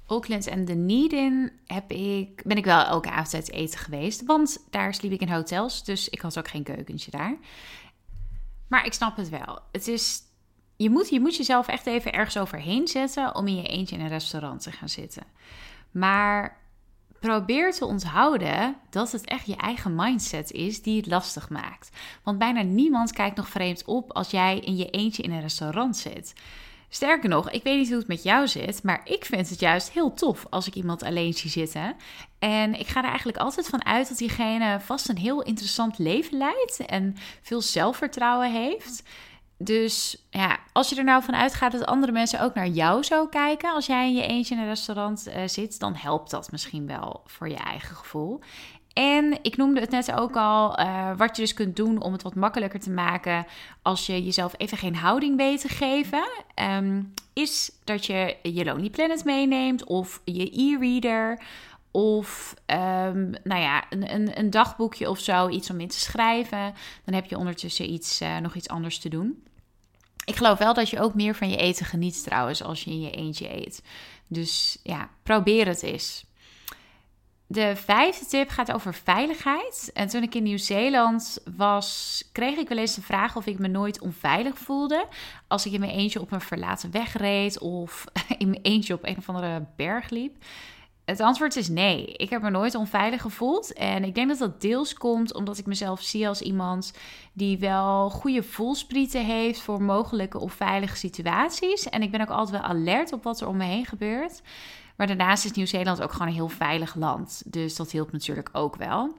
Auckland 0.08 0.48
en 0.48 0.66
Dunedin 0.66 1.52
heb 1.66 1.92
ik, 1.92 2.44
ben 2.46 2.58
ik 2.58 2.66
wel 2.66 2.84
elke 2.84 3.10
avond 3.10 3.52
eten 3.52 3.80
geweest. 3.80 4.26
Want 4.26 4.66
daar 4.70 4.94
sliep 4.94 5.12
ik 5.12 5.22
in 5.22 5.32
hotels, 5.32 5.84
dus 5.84 6.10
ik 6.10 6.22
had 6.22 6.38
ook 6.38 6.48
geen 6.48 6.64
keukentje 6.64 7.12
daar. 7.12 7.38
Maar 8.68 8.86
ik 8.86 8.94
snap 8.94 9.18
het 9.18 9.30
wel. 9.30 9.60
Het 9.72 9.88
is, 9.88 10.22
je, 10.76 10.90
moet, 10.90 11.10
je 11.10 11.20
moet 11.20 11.36
jezelf 11.36 11.68
echt 11.68 11.86
even 11.86 12.14
ergens 12.14 12.38
overheen 12.38 12.88
zetten 12.88 13.36
om 13.36 13.48
in 13.48 13.56
je 13.56 13.68
eentje 13.68 13.96
in 13.96 14.02
een 14.02 14.08
restaurant 14.08 14.62
te 14.62 14.72
gaan 14.72 14.90
zitten. 14.90 15.24
Maar 15.92 16.62
probeer 17.28 17.72
te 17.72 17.86
onthouden 17.86 18.76
dat 18.90 19.12
het 19.12 19.26
echt 19.26 19.46
je 19.46 19.56
eigen 19.56 19.96
mindset 19.96 20.52
is 20.52 20.82
die 20.82 20.98
het 20.98 21.08
lastig 21.08 21.50
maakt. 21.50 21.90
Want 22.24 22.38
bijna 22.38 22.62
niemand 22.62 23.12
kijkt 23.12 23.36
nog 23.36 23.50
vreemd 23.50 23.86
op 23.86 24.12
als 24.12 24.32
jij 24.32 24.60
in 24.60 24.76
je 24.76 24.90
eentje 24.90 25.24
in 25.24 25.32
een 25.32 25.42
restaurant 25.42 25.98
zit. 25.98 26.34
Sterker 26.90 27.30
nog, 27.30 27.52
ik 27.52 27.64
weet 27.64 27.78
niet 27.78 27.88
hoe 27.88 27.98
het 27.98 28.08
met 28.08 28.24
jou 28.24 28.48
zit, 28.48 28.84
maar 28.84 29.02
ik 29.04 29.26
vind 29.26 29.50
het 29.50 29.60
juist 29.60 29.92
heel 29.92 30.14
tof 30.14 30.46
als 30.50 30.68
ik 30.68 30.76
iemand 30.76 31.04
alleen 31.04 31.34
zie 31.34 31.50
zitten. 31.50 31.96
En 32.40 32.80
ik 32.80 32.88
ga 32.88 33.00
er 33.00 33.10
eigenlijk 33.10 33.38
altijd 33.38 33.68
van 33.68 33.86
uit 33.86 34.08
dat 34.08 34.18
diegene 34.18 34.80
vast 34.80 35.10
een 35.10 35.18
heel 35.18 35.42
interessant 35.42 35.98
leven 35.98 36.38
leidt 36.38 36.86
en 36.86 37.16
veel 37.42 37.62
zelfvertrouwen 37.62 38.52
heeft. 38.52 39.04
Dus 39.64 40.26
ja, 40.30 40.60
als 40.72 40.90
je 40.90 40.96
er 40.96 41.04
nou 41.04 41.24
van 41.24 41.36
uitgaat 41.36 41.72
dat 41.72 41.86
andere 41.86 42.12
mensen 42.12 42.42
ook 42.42 42.54
naar 42.54 42.68
jou 42.68 43.04
zo 43.04 43.28
kijken 43.28 43.74
als 43.74 43.86
jij 43.86 44.08
in 44.08 44.16
je 44.16 44.28
eentje 44.28 44.56
in 44.56 44.62
een 44.62 44.68
restaurant 44.68 45.28
uh, 45.28 45.34
zit, 45.46 45.80
dan 45.80 45.96
helpt 45.96 46.30
dat 46.30 46.52
misschien 46.52 46.88
wel 46.88 47.22
voor 47.26 47.50
je 47.50 47.56
eigen 47.56 47.96
gevoel. 47.96 48.40
En 48.94 49.38
ik 49.42 49.58
noemde 49.58 49.80
het 49.80 49.90
net 49.90 50.12
ook 50.12 50.36
al, 50.36 50.80
uh, 50.80 51.18
wat 51.18 51.36
je 51.36 51.42
dus 51.42 51.54
kunt 51.54 51.76
doen 51.76 52.02
om 52.02 52.12
het 52.12 52.22
wat 52.22 52.36
makkelijker 52.36 52.80
te 52.80 52.92
maken 52.92 53.46
als 53.82 54.06
je 54.06 54.24
jezelf 54.24 54.54
even 54.58 54.78
geen 54.78 54.96
houding 54.96 55.38
weet 55.38 55.62
te 55.62 55.70
geven, 55.70 56.24
um, 56.62 57.14
is 57.34 57.72
dat 57.84 58.06
je 58.06 58.36
je 58.42 58.66
Lonely 58.66 58.90
Planet 58.90 59.24
meeneemt 59.24 59.84
of 59.84 60.22
je 60.26 60.62
e-reader 60.62 61.42
of 61.92 62.54
um, 62.66 63.30
nou 63.44 63.62
ja, 63.62 63.84
een, 63.90 64.14
een, 64.14 64.40
een, 64.40 64.50
dagboekje 64.50 65.10
of 65.10 65.20
zo, 65.20 65.50
iets 65.50 65.70
om 65.70 65.80
in 65.80 65.88
te 65.88 66.00
schrijven. 66.00 66.74
Dan 67.06 67.14
heb 67.14 67.26
je 67.26 67.38
ondertussen 67.38 67.92
iets, 67.92 68.22
uh, 68.22 68.38
nog 68.38 68.56
iets 68.56 68.68
anders 68.68 69.00
te 69.00 69.10
doen. 69.10 69.44
Ik 70.26 70.36
geloof 70.36 70.58
wel 70.58 70.74
dat 70.74 70.90
je 70.90 71.00
ook 71.00 71.14
meer 71.14 71.36
van 71.36 71.50
je 71.50 71.58
eten 71.58 71.86
geniet 71.86 72.24
trouwens 72.24 72.64
als 72.64 72.84
je 72.84 72.92
in 72.92 73.02
je 73.02 73.12
eentje 73.12 73.56
eet. 73.56 73.84
Dus 74.28 74.78
ja, 74.84 75.10
probeer 75.24 75.68
het 75.68 75.84
eens. 75.84 76.26
De 77.48 77.76
vijfde 77.76 78.26
tip 78.26 78.50
gaat 78.50 78.72
over 78.72 78.94
veiligheid. 78.94 79.92
En 79.94 80.08
toen 80.08 80.24
ik 80.24 80.36
in 80.36 80.44
Nieuw-Zeeland 80.44 81.38
was, 81.56 82.24
kreeg 82.32 82.58
ik 82.58 82.68
wel 82.68 82.78
eens 82.78 82.96
de 82.96 83.02
vraag 83.02 83.36
of 83.36 83.46
ik 83.46 83.60
me 83.60 83.68
nooit 83.68 84.02
onveilig 84.02 84.58
voelde. 84.58 85.08
Als 85.48 85.66
ik 85.66 85.72
in 85.72 85.80
mijn 85.80 85.92
eentje 85.92 86.22
op 86.22 86.32
een 86.32 86.42
verlaten 86.42 86.92
weg 86.92 87.18
reed 87.18 87.60
of 87.60 88.06
in 88.38 88.50
mijn 88.50 88.62
eentje 88.62 88.94
op 88.94 89.06
een 89.06 89.18
of 89.18 89.30
andere 89.30 89.66
berg 89.76 90.10
liep. 90.10 90.36
Het 91.06 91.20
antwoord 91.20 91.56
is 91.56 91.70
nee. 91.70 92.06
Ik 92.06 92.30
heb 92.30 92.42
me 92.42 92.50
nooit 92.50 92.76
onveilig 92.76 93.22
gevoeld. 93.22 93.74
En 93.74 94.04
ik 94.04 94.16
denk 94.16 94.28
dat 94.30 94.38
dat 94.38 94.62
deels 94.62 94.94
komt 94.94 95.34
omdat 95.34 95.58
ik 95.58 95.66
mezelf 95.66 96.02
zie 96.02 96.28
als 96.28 96.42
iemand 96.42 96.94
die 97.34 97.58
wel 97.58 98.10
goede 98.10 98.44
voelsprieten 98.44 99.26
heeft 99.26 99.62
voor 99.62 99.82
mogelijke 99.82 100.40
onveilige 100.40 100.96
situaties. 100.96 101.90
En 101.90 102.02
ik 102.02 102.12
ben 102.12 102.22
ook 102.22 102.30
altijd 102.30 102.62
wel 102.62 102.70
alert 102.70 103.14
op 103.14 103.24
wat 103.24 103.42
er 103.42 103.48
om 103.48 103.58
me 103.58 103.64
heen 103.64 103.86
gebeurt. 103.86 104.42
Maar 104.96 105.08
daarnaast 105.08 105.46
is 105.46 105.52
Nieuw-Zeeland 105.52 106.02
ook 106.02 106.12
gewoon 106.12 106.28
een 106.28 106.34
heel 106.34 106.50
veilig 106.50 106.96
land. 106.96 107.44
Dus 107.46 107.76
dat 107.76 107.92
hielp 107.92 108.12
natuurlijk 108.12 108.50
ook 108.52 108.76
wel. 108.76 109.14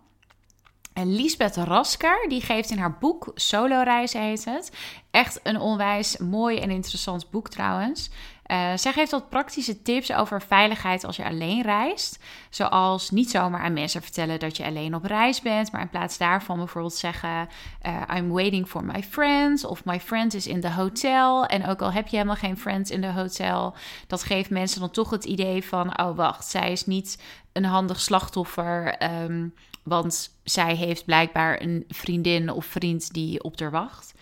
En 0.93 1.15
Lisbeth 1.15 1.57
Rasker, 1.57 2.29
die 2.29 2.41
geeft 2.41 2.71
in 2.71 2.79
haar 2.79 2.99
boek 2.99 3.31
Solo 3.35 3.83
Reis 3.83 4.13
heet 4.13 4.45
het. 4.45 4.73
Echt 5.11 5.41
een 5.43 5.61
onwijs 5.61 6.17
mooi 6.17 6.59
en 6.59 6.71
interessant 6.71 7.31
boek 7.31 7.49
trouwens. 7.49 8.11
Uh, 8.47 8.73
zij 8.77 8.93
geeft 8.93 9.11
wat 9.11 9.29
praktische 9.29 9.83
tips 9.83 10.13
over 10.13 10.43
veiligheid 10.43 11.05
als 11.05 11.17
je 11.17 11.25
alleen 11.25 11.63
reist. 11.63 12.19
Zoals 12.51 13.11
niet 13.11 13.31
zomaar 13.31 13.61
aan 13.61 13.73
mensen 13.73 14.03
vertellen 14.03 14.39
dat 14.39 14.57
je 14.57 14.65
alleen 14.65 14.95
op 14.95 15.05
reis 15.05 15.41
bent, 15.41 15.73
maar 15.73 15.81
in 15.81 15.89
plaats 15.89 16.19
daarvan 16.19 16.57
bijvoorbeeld 16.57 16.95
zeggen: 16.95 17.49
uh, 17.87 18.03
I'm 18.17 18.29
waiting 18.29 18.69
for 18.69 18.85
my 18.85 19.03
friends 19.03 19.65
of 19.65 19.85
my 19.85 20.01
friend 20.01 20.35
is 20.35 20.47
in 20.47 20.61
the 20.61 20.71
hotel. 20.71 21.47
En 21.47 21.67
ook 21.67 21.83
al 21.83 21.93
heb 21.93 22.07
je 22.07 22.17
helemaal 22.17 22.37
geen 22.37 22.59
friends 22.59 22.91
in 22.91 23.01
de 23.01 23.13
hotel, 23.13 23.75
dat 24.07 24.23
geeft 24.23 24.51
mensen 24.51 24.81
dan 24.81 24.91
toch 24.91 25.11
het 25.11 25.25
idee 25.25 25.65
van: 25.65 25.99
oh 26.01 26.17
wacht, 26.17 26.47
zij 26.47 26.73
is 26.73 26.87
niet 26.87 27.23
een 27.53 27.65
handig 27.65 28.01
slachtoffer. 28.01 29.03
Um, 29.23 29.55
want 29.83 30.39
zij 30.43 30.75
heeft 30.75 31.05
blijkbaar 31.05 31.61
een 31.61 31.85
vriendin 31.89 32.51
of 32.51 32.67
vriend 32.67 33.13
die 33.13 33.43
op 33.43 33.61
haar 33.61 33.71
wacht. 33.71 34.15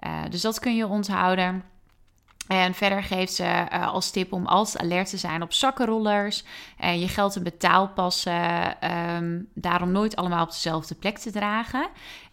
Uh, 0.00 0.22
dus 0.30 0.40
dat 0.40 0.58
kun 0.58 0.76
je 0.76 0.86
onthouden. 0.86 1.64
En 2.48 2.74
verder 2.74 3.02
geeft 3.02 3.32
ze 3.32 3.66
uh, 3.72 3.92
als 3.92 4.10
tip 4.10 4.32
om 4.32 4.46
altijd 4.46 4.84
alert 4.84 5.10
te 5.10 5.16
zijn 5.16 5.42
op 5.42 5.52
zakkenrollers. 5.52 6.44
En 6.76 7.00
je 7.00 7.08
geld 7.08 7.36
en 7.36 7.42
betaalpassen 7.42 8.76
um, 9.16 9.48
daarom 9.54 9.92
nooit 9.92 10.16
allemaal 10.16 10.44
op 10.44 10.50
dezelfde 10.50 10.94
plek 10.94 11.18
te 11.18 11.30
dragen. 11.30 11.88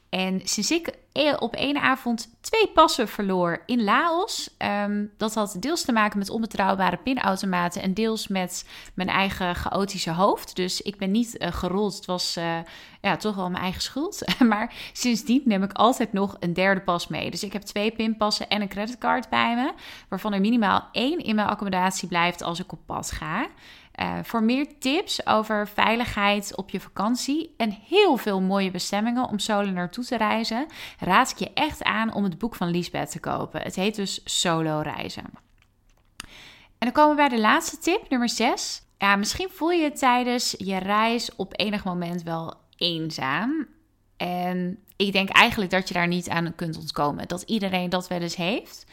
En 0.10 0.42
sinds 0.44 0.72
ik 0.72 0.94
op 1.40 1.56
één 1.56 1.82
avond 1.82 2.36
twee 2.42 2.68
passen 2.68 3.08
verloor 3.08 3.64
in 3.66 3.84
Laos, 3.84 4.50
um, 4.58 5.12
dat 5.18 5.34
had 5.34 5.58
deels 5.60 5.82
te 5.82 5.92
maken 5.92 6.20
met 6.20 6.30
onbetrouwbare 6.30 6.98
pinautomaten 6.98 7.82
en 7.82 7.94
deels 7.94 8.28
met 8.28 8.70
mijn 8.94 9.10
eigen 9.10 9.56
chaotische 9.56 10.12
hoofd. 10.12 10.56
Dus 10.56 10.82
ik 10.82 10.98
ben 10.98 11.12
niet 11.12 11.36
uh, 11.42 11.52
gerold. 11.52 11.96
Het 11.96 12.06
was 12.06 12.38
uh, 12.38 12.58
ja, 13.02 13.18
toch 13.18 13.36
wel 13.36 13.50
mijn 13.50 13.64
eigen 13.64 13.82
schuld. 13.82 14.22
maar 14.50 14.74
sindsdien 14.94 15.42
neem 15.46 15.64
ik 15.64 15.74
altijd 15.74 16.14
nog 16.14 16.38
een 16.40 16.54
derde 16.54 16.82
pas 16.82 17.08
mee. 17.08 17.32
Dus 17.32 17.44
ik 17.44 17.54
heb 17.54 17.62
twee 17.62 17.92
pinpassen 17.92 18.50
en 18.50 18.62
een 18.62 18.68
creditcard 18.68 19.30
bij 19.30 19.56
me, 19.56 19.74
waarvan 20.10 20.34
er 20.34 20.42
minimaal 20.42 20.88
één 20.92 21.20
in 21.20 21.36
mijn 21.36 21.48
accommodatie 21.48 22.08
blijft 22.08 22.42
als 22.42 22.60
ik 22.60 22.72
op 22.72 22.80
pad 22.86 23.12
ga. 23.12 23.48
Uh, 24.02 24.20
voor 24.24 24.44
meer 24.44 24.68
tips 24.80 25.26
over 25.26 25.68
veiligheid 25.68 26.56
op 26.56 26.70
je 26.70 26.80
vakantie 26.80 27.54
en 27.58 27.78
heel 27.88 28.18
veel 28.18 28.42
mooie 28.42 28.72
bestemmingen 28.72 29.30
om 29.30 29.40
solo 29.40 29.72
naartoe 29.72 30.06
te 30.06 30.18
reizen, 30.18 30.66
raad 31.00 31.32
ik 31.32 31.38
je 31.38 31.54
echt 31.54 31.84
aan 31.84 32.14
om 32.14 32.24
het 32.24 32.38
boek 32.38 32.56
van 32.56 32.70
Lisbeth 32.70 33.12
te 33.12 33.20
kopen. 33.20 33.62
Het 33.62 33.76
heet 33.76 33.96
dus 33.96 34.22
Solo 34.24 34.80
Reizen. 34.80 35.24
En 36.78 36.92
dan 36.92 36.92
komen 36.92 37.16
we 37.16 37.28
bij 37.28 37.38
de 37.38 37.42
laatste 37.42 37.78
tip, 37.78 38.10
nummer 38.10 38.30
6. 38.30 38.82
Ja, 38.98 39.16
misschien 39.16 39.50
voel 39.50 39.72
je 39.72 39.92
tijdens 39.92 40.56
je 40.58 40.78
reis 40.78 41.36
op 41.36 41.60
enig 41.60 41.84
moment 41.84 42.24
wel 42.24 42.54
eenzaam. 42.78 43.68
En 44.18 44.80
ik 44.96 45.12
denk 45.12 45.30
eigenlijk 45.30 45.72
dat 45.72 45.88
je 45.88 45.94
daar 45.94 46.08
niet 46.08 46.30
aan 46.30 46.56
kunt 46.56 46.78
ontkomen. 46.78 47.28
Dat 47.28 47.42
iedereen 47.42 47.90
dat 47.90 48.08
wel 48.08 48.22
eens 48.22 48.36
heeft. 48.36 48.86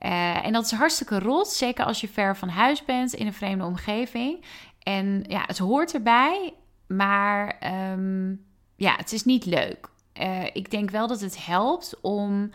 Uh, 0.00 0.46
en 0.46 0.52
dat 0.52 0.64
is 0.64 0.70
hartstikke 0.70 1.18
rot, 1.18 1.48
zeker 1.48 1.84
als 1.84 2.00
je 2.00 2.08
ver 2.08 2.36
van 2.36 2.48
huis 2.48 2.84
bent 2.84 3.14
in 3.14 3.26
een 3.26 3.32
vreemde 3.32 3.64
omgeving. 3.64 4.44
En 4.82 5.24
ja, 5.28 5.42
het 5.46 5.58
hoort 5.58 5.94
erbij, 5.94 6.54
maar 6.86 7.58
um, 7.92 8.44
ja, 8.76 8.96
het 8.96 9.12
is 9.12 9.24
niet 9.24 9.44
leuk. 9.44 9.88
Uh, 10.20 10.44
ik 10.52 10.70
denk 10.70 10.90
wel 10.90 11.06
dat 11.06 11.20
het 11.20 11.46
helpt 11.46 12.00
om 12.00 12.50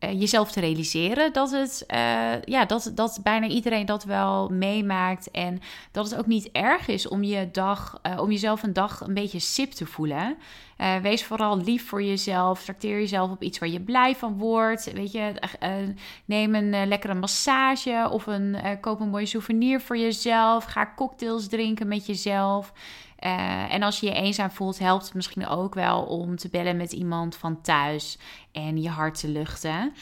uh, 0.00 0.20
jezelf 0.20 0.52
te 0.52 0.60
realiseren 0.60 1.32
dat 1.32 1.50
het, 1.50 1.84
ja, 2.44 2.64
dat, 2.64 2.92
dat 2.94 3.20
bijna 3.22 3.46
iedereen 3.46 3.86
dat 3.86 4.04
wel 4.04 4.48
meemaakt. 4.48 5.30
En 5.30 5.60
dat 5.92 6.10
het 6.10 6.18
ook 6.18 6.26
niet 6.26 6.50
erg 6.52 6.88
is 6.88 7.08
om, 7.08 7.22
je 7.22 7.48
dag, 7.52 8.00
om 8.18 8.30
jezelf 8.30 8.62
een 8.62 8.72
dag 8.72 9.00
een 9.00 9.14
beetje 9.14 9.38
sip 9.38 9.70
te 9.70 9.86
voelen. 9.86 10.36
Wees 11.02 11.24
vooral 11.24 11.56
lief 11.58 11.88
voor 11.88 12.02
jezelf. 12.02 12.62
Trakteer 12.62 12.98
jezelf 12.98 13.30
op 13.30 13.42
iets 13.42 13.58
waar 13.58 13.68
je 13.68 13.80
blij 13.80 14.16
van 14.16 14.38
wordt. 14.38 14.92
Weet 14.92 15.12
je, 15.12 15.32
neem 16.24 16.54
een 16.54 16.88
lekkere 16.88 17.14
massage 17.14 18.08
of 18.10 18.26
een, 18.26 18.56
koop 18.80 19.00
een 19.00 19.08
mooie 19.08 19.26
souvenir 19.26 19.80
voor 19.80 19.98
jezelf. 19.98 20.64
Ga 20.64 20.92
cocktails 20.96 21.48
drinken 21.48 21.88
met 21.88 22.06
jezelf. 22.06 22.72
En 23.70 23.82
als 23.82 24.00
je 24.00 24.06
je 24.06 24.12
eenzaam 24.12 24.50
voelt, 24.50 24.78
helpt 24.78 25.04
het 25.04 25.14
misschien 25.14 25.46
ook 25.46 25.74
wel 25.74 26.02
om 26.02 26.36
te 26.36 26.48
bellen 26.48 26.76
met 26.76 26.92
iemand 26.92 27.36
van 27.36 27.60
thuis 27.60 28.18
en 28.52 28.82
je 28.82 28.88
hart 28.88 29.20
te 29.20 29.28
luchten. 29.28 29.92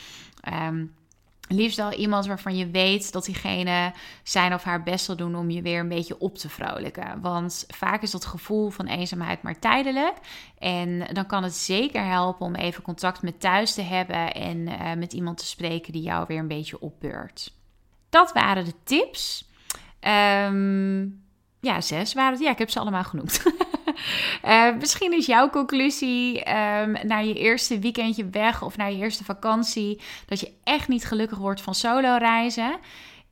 Um, 0.52 0.96
liefst 1.48 1.76
wel 1.76 1.92
iemand 1.92 2.26
waarvan 2.26 2.57
je 2.57 2.70
weet 2.70 3.12
dat 3.12 3.24
diegene 3.24 3.92
zijn 4.22 4.54
of 4.54 4.62
haar 4.62 4.83
best 4.83 5.04
zal 5.04 5.16
doen 5.16 5.37
om 5.37 5.50
je 5.50 5.62
weer 5.62 5.81
een 5.81 5.88
beetje 5.88 6.18
op 6.18 6.38
te 6.38 6.48
vrolijken. 6.48 7.20
Want 7.20 7.64
vaak 7.68 8.02
is 8.02 8.11
dat 8.11 8.24
gevoel 8.24 8.70
van 8.70 8.87
eenzaamheid 8.87 9.42
maar 9.42 9.59
tijdelijk. 9.59 10.14
En 10.59 11.07
dan 11.12 11.26
kan 11.26 11.42
het 11.42 11.54
zeker 11.54 12.04
helpen 12.04 12.46
om 12.46 12.54
even 12.54 12.83
contact 12.83 13.22
met 13.22 13.40
thuis 13.40 13.74
te 13.74 13.83
hebben 13.83 14.35
en 14.35 14.57
uh, 14.59 14.94
met 14.94 15.12
iemand 15.12 15.38
te 15.38 15.46
spreken 15.46 15.92
die 15.92 16.02
jou 16.02 16.24
weer 16.28 16.38
een 16.38 16.48
beetje 16.48 16.81
opbeurt. 16.81 17.52
Dat 18.09 18.33
waren 18.33 18.64
de 18.64 18.74
tips. 18.85 19.48
Um, 20.46 21.26
ja, 21.61 21.81
zes 21.81 22.14
waren 22.14 22.33
het. 22.33 22.42
Ja, 22.42 22.51
ik 22.51 22.59
heb 22.59 22.71
ze 22.71 22.81
allemaal 22.81 23.05
genoemd. 23.05 23.42
uh, 24.44 24.75
misschien 24.81 25.12
is 25.12 25.27
jouw 25.27 25.51
conclusie 25.51 26.38
um, 26.38 26.97
naar 27.03 27.25
je 27.25 27.35
eerste 27.35 27.79
weekendje 27.79 28.29
weg 28.29 28.62
of 28.62 28.77
naar 28.77 28.92
je 28.92 28.99
eerste 28.99 29.25
vakantie 29.25 30.01
dat 30.27 30.40
je 30.40 30.53
echt 30.64 30.88
niet 30.88 31.05
gelukkig 31.05 31.38
wordt 31.38 31.61
van 31.61 31.75
solo 31.75 32.16
reizen. 32.16 32.79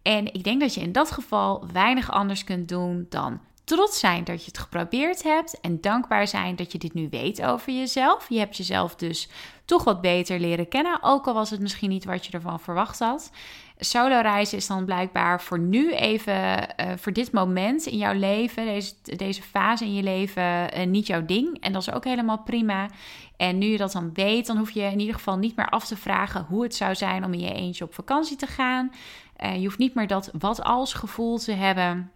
En 0.03 0.35
ik 0.35 0.45
denk 0.45 0.61
dat 0.61 0.75
je 0.75 0.81
in 0.81 0.93
dat 0.93 1.11
geval 1.11 1.67
weinig 1.73 2.11
anders 2.11 2.45
kunt 2.45 2.69
doen 2.69 3.07
dan 3.09 3.41
trots 3.65 3.99
zijn 3.99 4.25
dat 4.25 4.41
je 4.41 4.47
het 4.47 4.59
geprobeerd 4.59 5.23
hebt 5.23 5.61
en 5.61 5.81
dankbaar 5.81 6.29
zijn 6.29 6.57
dat 6.57 6.73
je 6.73 6.79
dit 6.79 6.95
nu 6.95 7.09
weet 7.11 7.43
over 7.43 7.73
jezelf. 7.73 8.29
Je 8.29 8.39
hebt 8.39 8.57
jezelf 8.57 8.95
dus 8.95 9.29
toch 9.65 9.85
wat 9.85 10.01
beter 10.01 10.41
leren 10.41 10.69
kennen, 10.69 11.03
ook 11.03 11.27
al 11.27 11.35
was 11.35 11.51
het 11.51 11.61
misschien 11.61 11.91
niet 11.91 12.05
wat 12.05 12.27
je 12.27 12.33
ervan 12.33 12.61
verwacht 12.61 12.99
had. 12.99 13.31
Solo 13.79 14.21
reizen 14.21 14.59
is 14.59 14.67
dan 14.67 14.85
blijkbaar 14.85 15.43
voor 15.43 15.59
nu 15.59 15.95
even, 15.95 16.35
uh, 16.35 16.87
voor 16.97 17.12
dit 17.12 17.33
moment 17.33 17.87
in 17.87 17.99
jouw 17.99 18.15
leven, 18.15 18.65
deze, 18.65 18.93
deze 19.17 19.43
fase 19.43 19.85
in 19.85 19.95
je 19.95 20.03
leven, 20.03 20.79
uh, 20.79 20.87
niet 20.87 21.07
jouw 21.07 21.25
ding. 21.25 21.61
En 21.61 21.73
dat 21.73 21.83
is 21.83 21.93
ook 21.93 22.05
helemaal 22.05 22.39
prima. 22.39 22.89
En 23.37 23.59
nu 23.59 23.67
je 23.67 23.77
dat 23.77 23.93
dan 23.93 24.11
weet, 24.15 24.47
dan 24.47 24.57
hoef 24.57 24.71
je 24.71 24.83
in 24.83 25.01
ieder 25.01 25.15
geval 25.15 25.37
niet 25.37 25.57
meer 25.57 25.69
af 25.69 25.87
te 25.87 25.97
vragen 25.97 26.47
hoe 26.49 26.62
het 26.62 26.75
zou 26.75 26.95
zijn 26.95 27.25
om 27.25 27.33
in 27.33 27.41
je 27.41 27.53
eentje 27.53 27.85
op 27.85 27.95
vakantie 27.95 28.37
te 28.37 28.47
gaan. 28.47 28.93
Uh, 29.45 29.57
je 29.57 29.65
hoeft 29.65 29.79
niet 29.79 29.95
meer 29.95 30.07
dat 30.07 30.31
wat 30.39 30.62
als 30.62 30.95
gevoel 30.95 31.39
te 31.39 31.53
hebben. 31.53 32.11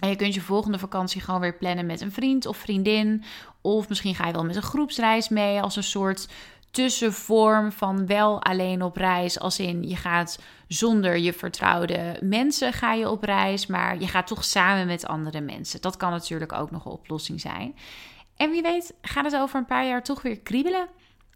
En 0.00 0.08
je 0.08 0.16
kunt 0.16 0.34
je 0.34 0.40
volgende 0.40 0.78
vakantie 0.78 1.20
gewoon 1.20 1.40
weer 1.40 1.54
plannen 1.54 1.86
met 1.86 2.00
een 2.00 2.12
vriend 2.12 2.46
of 2.46 2.56
vriendin. 2.56 3.24
Of 3.60 3.88
misschien 3.88 4.14
ga 4.14 4.26
je 4.26 4.32
wel 4.32 4.44
met 4.44 4.56
een 4.56 4.62
groepsreis 4.62 5.28
mee 5.28 5.60
als 5.60 5.76
een 5.76 5.82
soort 5.82 6.28
tussenvorm 6.74 7.72
van 7.72 8.06
wel 8.06 8.42
alleen 8.42 8.82
op 8.82 8.96
reis. 8.96 9.38
Als 9.38 9.58
in 9.58 9.88
je 9.88 9.96
gaat 9.96 10.38
zonder 10.68 11.18
je 11.18 11.32
vertrouwde 11.32 12.18
mensen 12.20 12.72
ga 12.72 12.92
je 12.92 13.10
op 13.10 13.22
reis, 13.22 13.66
maar 13.66 14.00
je 14.00 14.08
gaat 14.08 14.26
toch 14.26 14.44
samen 14.44 14.86
met 14.86 15.06
andere 15.06 15.40
mensen. 15.40 15.80
Dat 15.80 15.96
kan 15.96 16.10
natuurlijk 16.10 16.52
ook 16.52 16.70
nog 16.70 16.84
een 16.84 16.92
oplossing 16.92 17.40
zijn. 17.40 17.76
En 18.36 18.50
wie 18.50 18.62
weet 18.62 18.94
gaat 19.02 19.24
het 19.24 19.36
over 19.36 19.58
een 19.58 19.66
paar 19.66 19.86
jaar 19.86 20.02
toch 20.02 20.22
weer 20.22 20.40
kriebelen. 20.40 20.88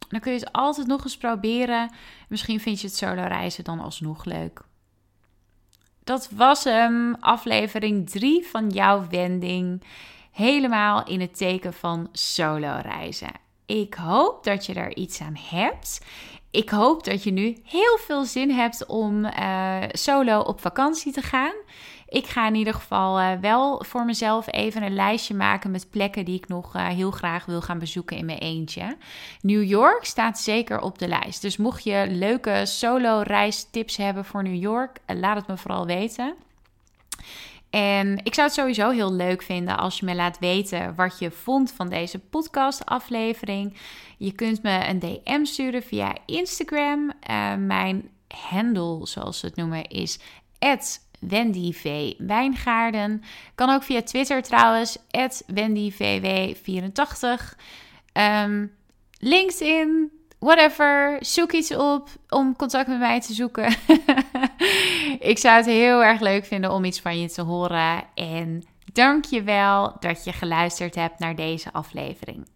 Dan 0.08 0.20
kun 0.20 0.32
je 0.32 0.38
het 0.38 0.52
altijd 0.52 0.86
nog 0.86 1.04
eens 1.04 1.16
proberen. 1.16 1.90
Misschien 2.28 2.60
vind 2.60 2.80
je 2.80 2.86
het 2.86 2.96
solo 2.96 3.22
reizen 3.22 3.64
dan 3.64 3.80
alsnog 3.80 4.24
leuk. 4.24 4.60
Dat 6.04 6.28
was 6.30 6.64
hem, 6.64 7.16
aflevering 7.20 8.10
3 8.10 8.46
van 8.46 8.68
jouw 8.68 9.06
wending. 9.08 9.82
Helemaal 10.32 11.04
in 11.04 11.20
het 11.20 11.36
teken 11.36 11.72
van 11.72 12.08
solo 12.12 12.78
reizen. 12.82 13.46
Ik 13.68 13.94
hoop 13.94 14.44
dat 14.44 14.66
je 14.66 14.74
er 14.74 14.96
iets 14.96 15.20
aan 15.20 15.36
hebt. 15.50 16.00
Ik 16.50 16.70
hoop 16.70 17.04
dat 17.04 17.22
je 17.22 17.30
nu 17.30 17.56
heel 17.64 17.98
veel 18.06 18.24
zin 18.24 18.50
hebt 18.50 18.86
om 18.86 19.24
uh, 19.24 19.82
solo 19.88 20.40
op 20.40 20.60
vakantie 20.60 21.12
te 21.12 21.22
gaan. 21.22 21.52
Ik 22.08 22.26
ga 22.26 22.46
in 22.46 22.54
ieder 22.54 22.74
geval 22.74 23.20
uh, 23.20 23.32
wel 23.40 23.84
voor 23.84 24.04
mezelf 24.04 24.52
even 24.52 24.82
een 24.82 24.94
lijstje 24.94 25.34
maken 25.34 25.70
met 25.70 25.90
plekken 25.90 26.24
die 26.24 26.36
ik 26.36 26.48
nog 26.48 26.76
uh, 26.76 26.86
heel 26.86 27.10
graag 27.10 27.44
wil 27.44 27.60
gaan 27.60 27.78
bezoeken 27.78 28.16
in 28.16 28.26
mijn 28.26 28.38
eentje. 28.38 28.96
New 29.40 29.64
York 29.64 30.04
staat 30.04 30.38
zeker 30.38 30.80
op 30.80 30.98
de 30.98 31.08
lijst. 31.08 31.42
Dus 31.42 31.56
mocht 31.56 31.84
je 31.84 32.06
leuke 32.10 32.66
solo 32.66 33.22
reistips 33.24 33.96
hebben 33.96 34.24
voor 34.24 34.42
New 34.42 34.62
York, 34.62 34.98
laat 35.06 35.36
het 35.36 35.46
me 35.46 35.56
vooral 35.56 35.86
weten. 35.86 36.34
En 37.70 38.20
ik 38.22 38.34
zou 38.34 38.46
het 38.46 38.56
sowieso 38.56 38.90
heel 38.90 39.12
leuk 39.12 39.42
vinden 39.42 39.78
als 39.78 39.98
je 39.98 40.06
me 40.06 40.14
laat 40.14 40.38
weten 40.38 40.94
wat 40.94 41.18
je 41.18 41.30
vond 41.30 41.72
van 41.72 41.88
deze 41.88 42.18
podcastaflevering. 42.18 43.76
Je 44.18 44.32
kunt 44.32 44.62
me 44.62 44.88
een 44.88 44.98
DM 44.98 45.44
sturen 45.44 45.82
via 45.82 46.16
Instagram. 46.26 47.12
Uh, 47.30 47.54
mijn 47.54 48.10
handle, 48.28 49.06
zoals 49.06 49.38
ze 49.38 49.46
het 49.46 49.56
noemen, 49.56 49.88
is 49.88 50.18
Wendy 51.20 51.72
V. 51.72 52.14
Wijngaarden. 52.18 53.22
Kan 53.54 53.70
ook 53.70 53.82
via 53.82 54.02
Twitter 54.02 54.42
trouwens, 54.42 54.98
WendyVW84. 55.54 57.22
Um, 57.22 57.50
ehm, 58.12 58.66
LinkedIn, 59.18 60.12
whatever. 60.38 61.16
Zoek 61.20 61.52
iets 61.52 61.74
op 61.74 62.08
om 62.28 62.56
contact 62.56 62.88
met 62.88 62.98
mij 62.98 63.20
te 63.20 63.32
zoeken. 63.32 63.74
ik 65.30 65.38
zou 65.38 65.56
het 65.56 65.66
heel 65.66 66.04
erg 66.04 66.20
leuk 66.20 66.44
vinden 66.44 66.72
om 66.72 66.84
iets 66.84 67.00
van 67.00 67.20
je 67.20 67.28
te 67.28 67.42
horen. 67.42 68.04
En 68.14 68.64
dank 68.92 69.24
je 69.24 69.42
wel 69.42 69.96
dat 70.00 70.24
je 70.24 70.32
geluisterd 70.32 70.94
hebt 70.94 71.18
naar 71.18 71.36
deze 71.36 71.72
aflevering. 71.72 72.48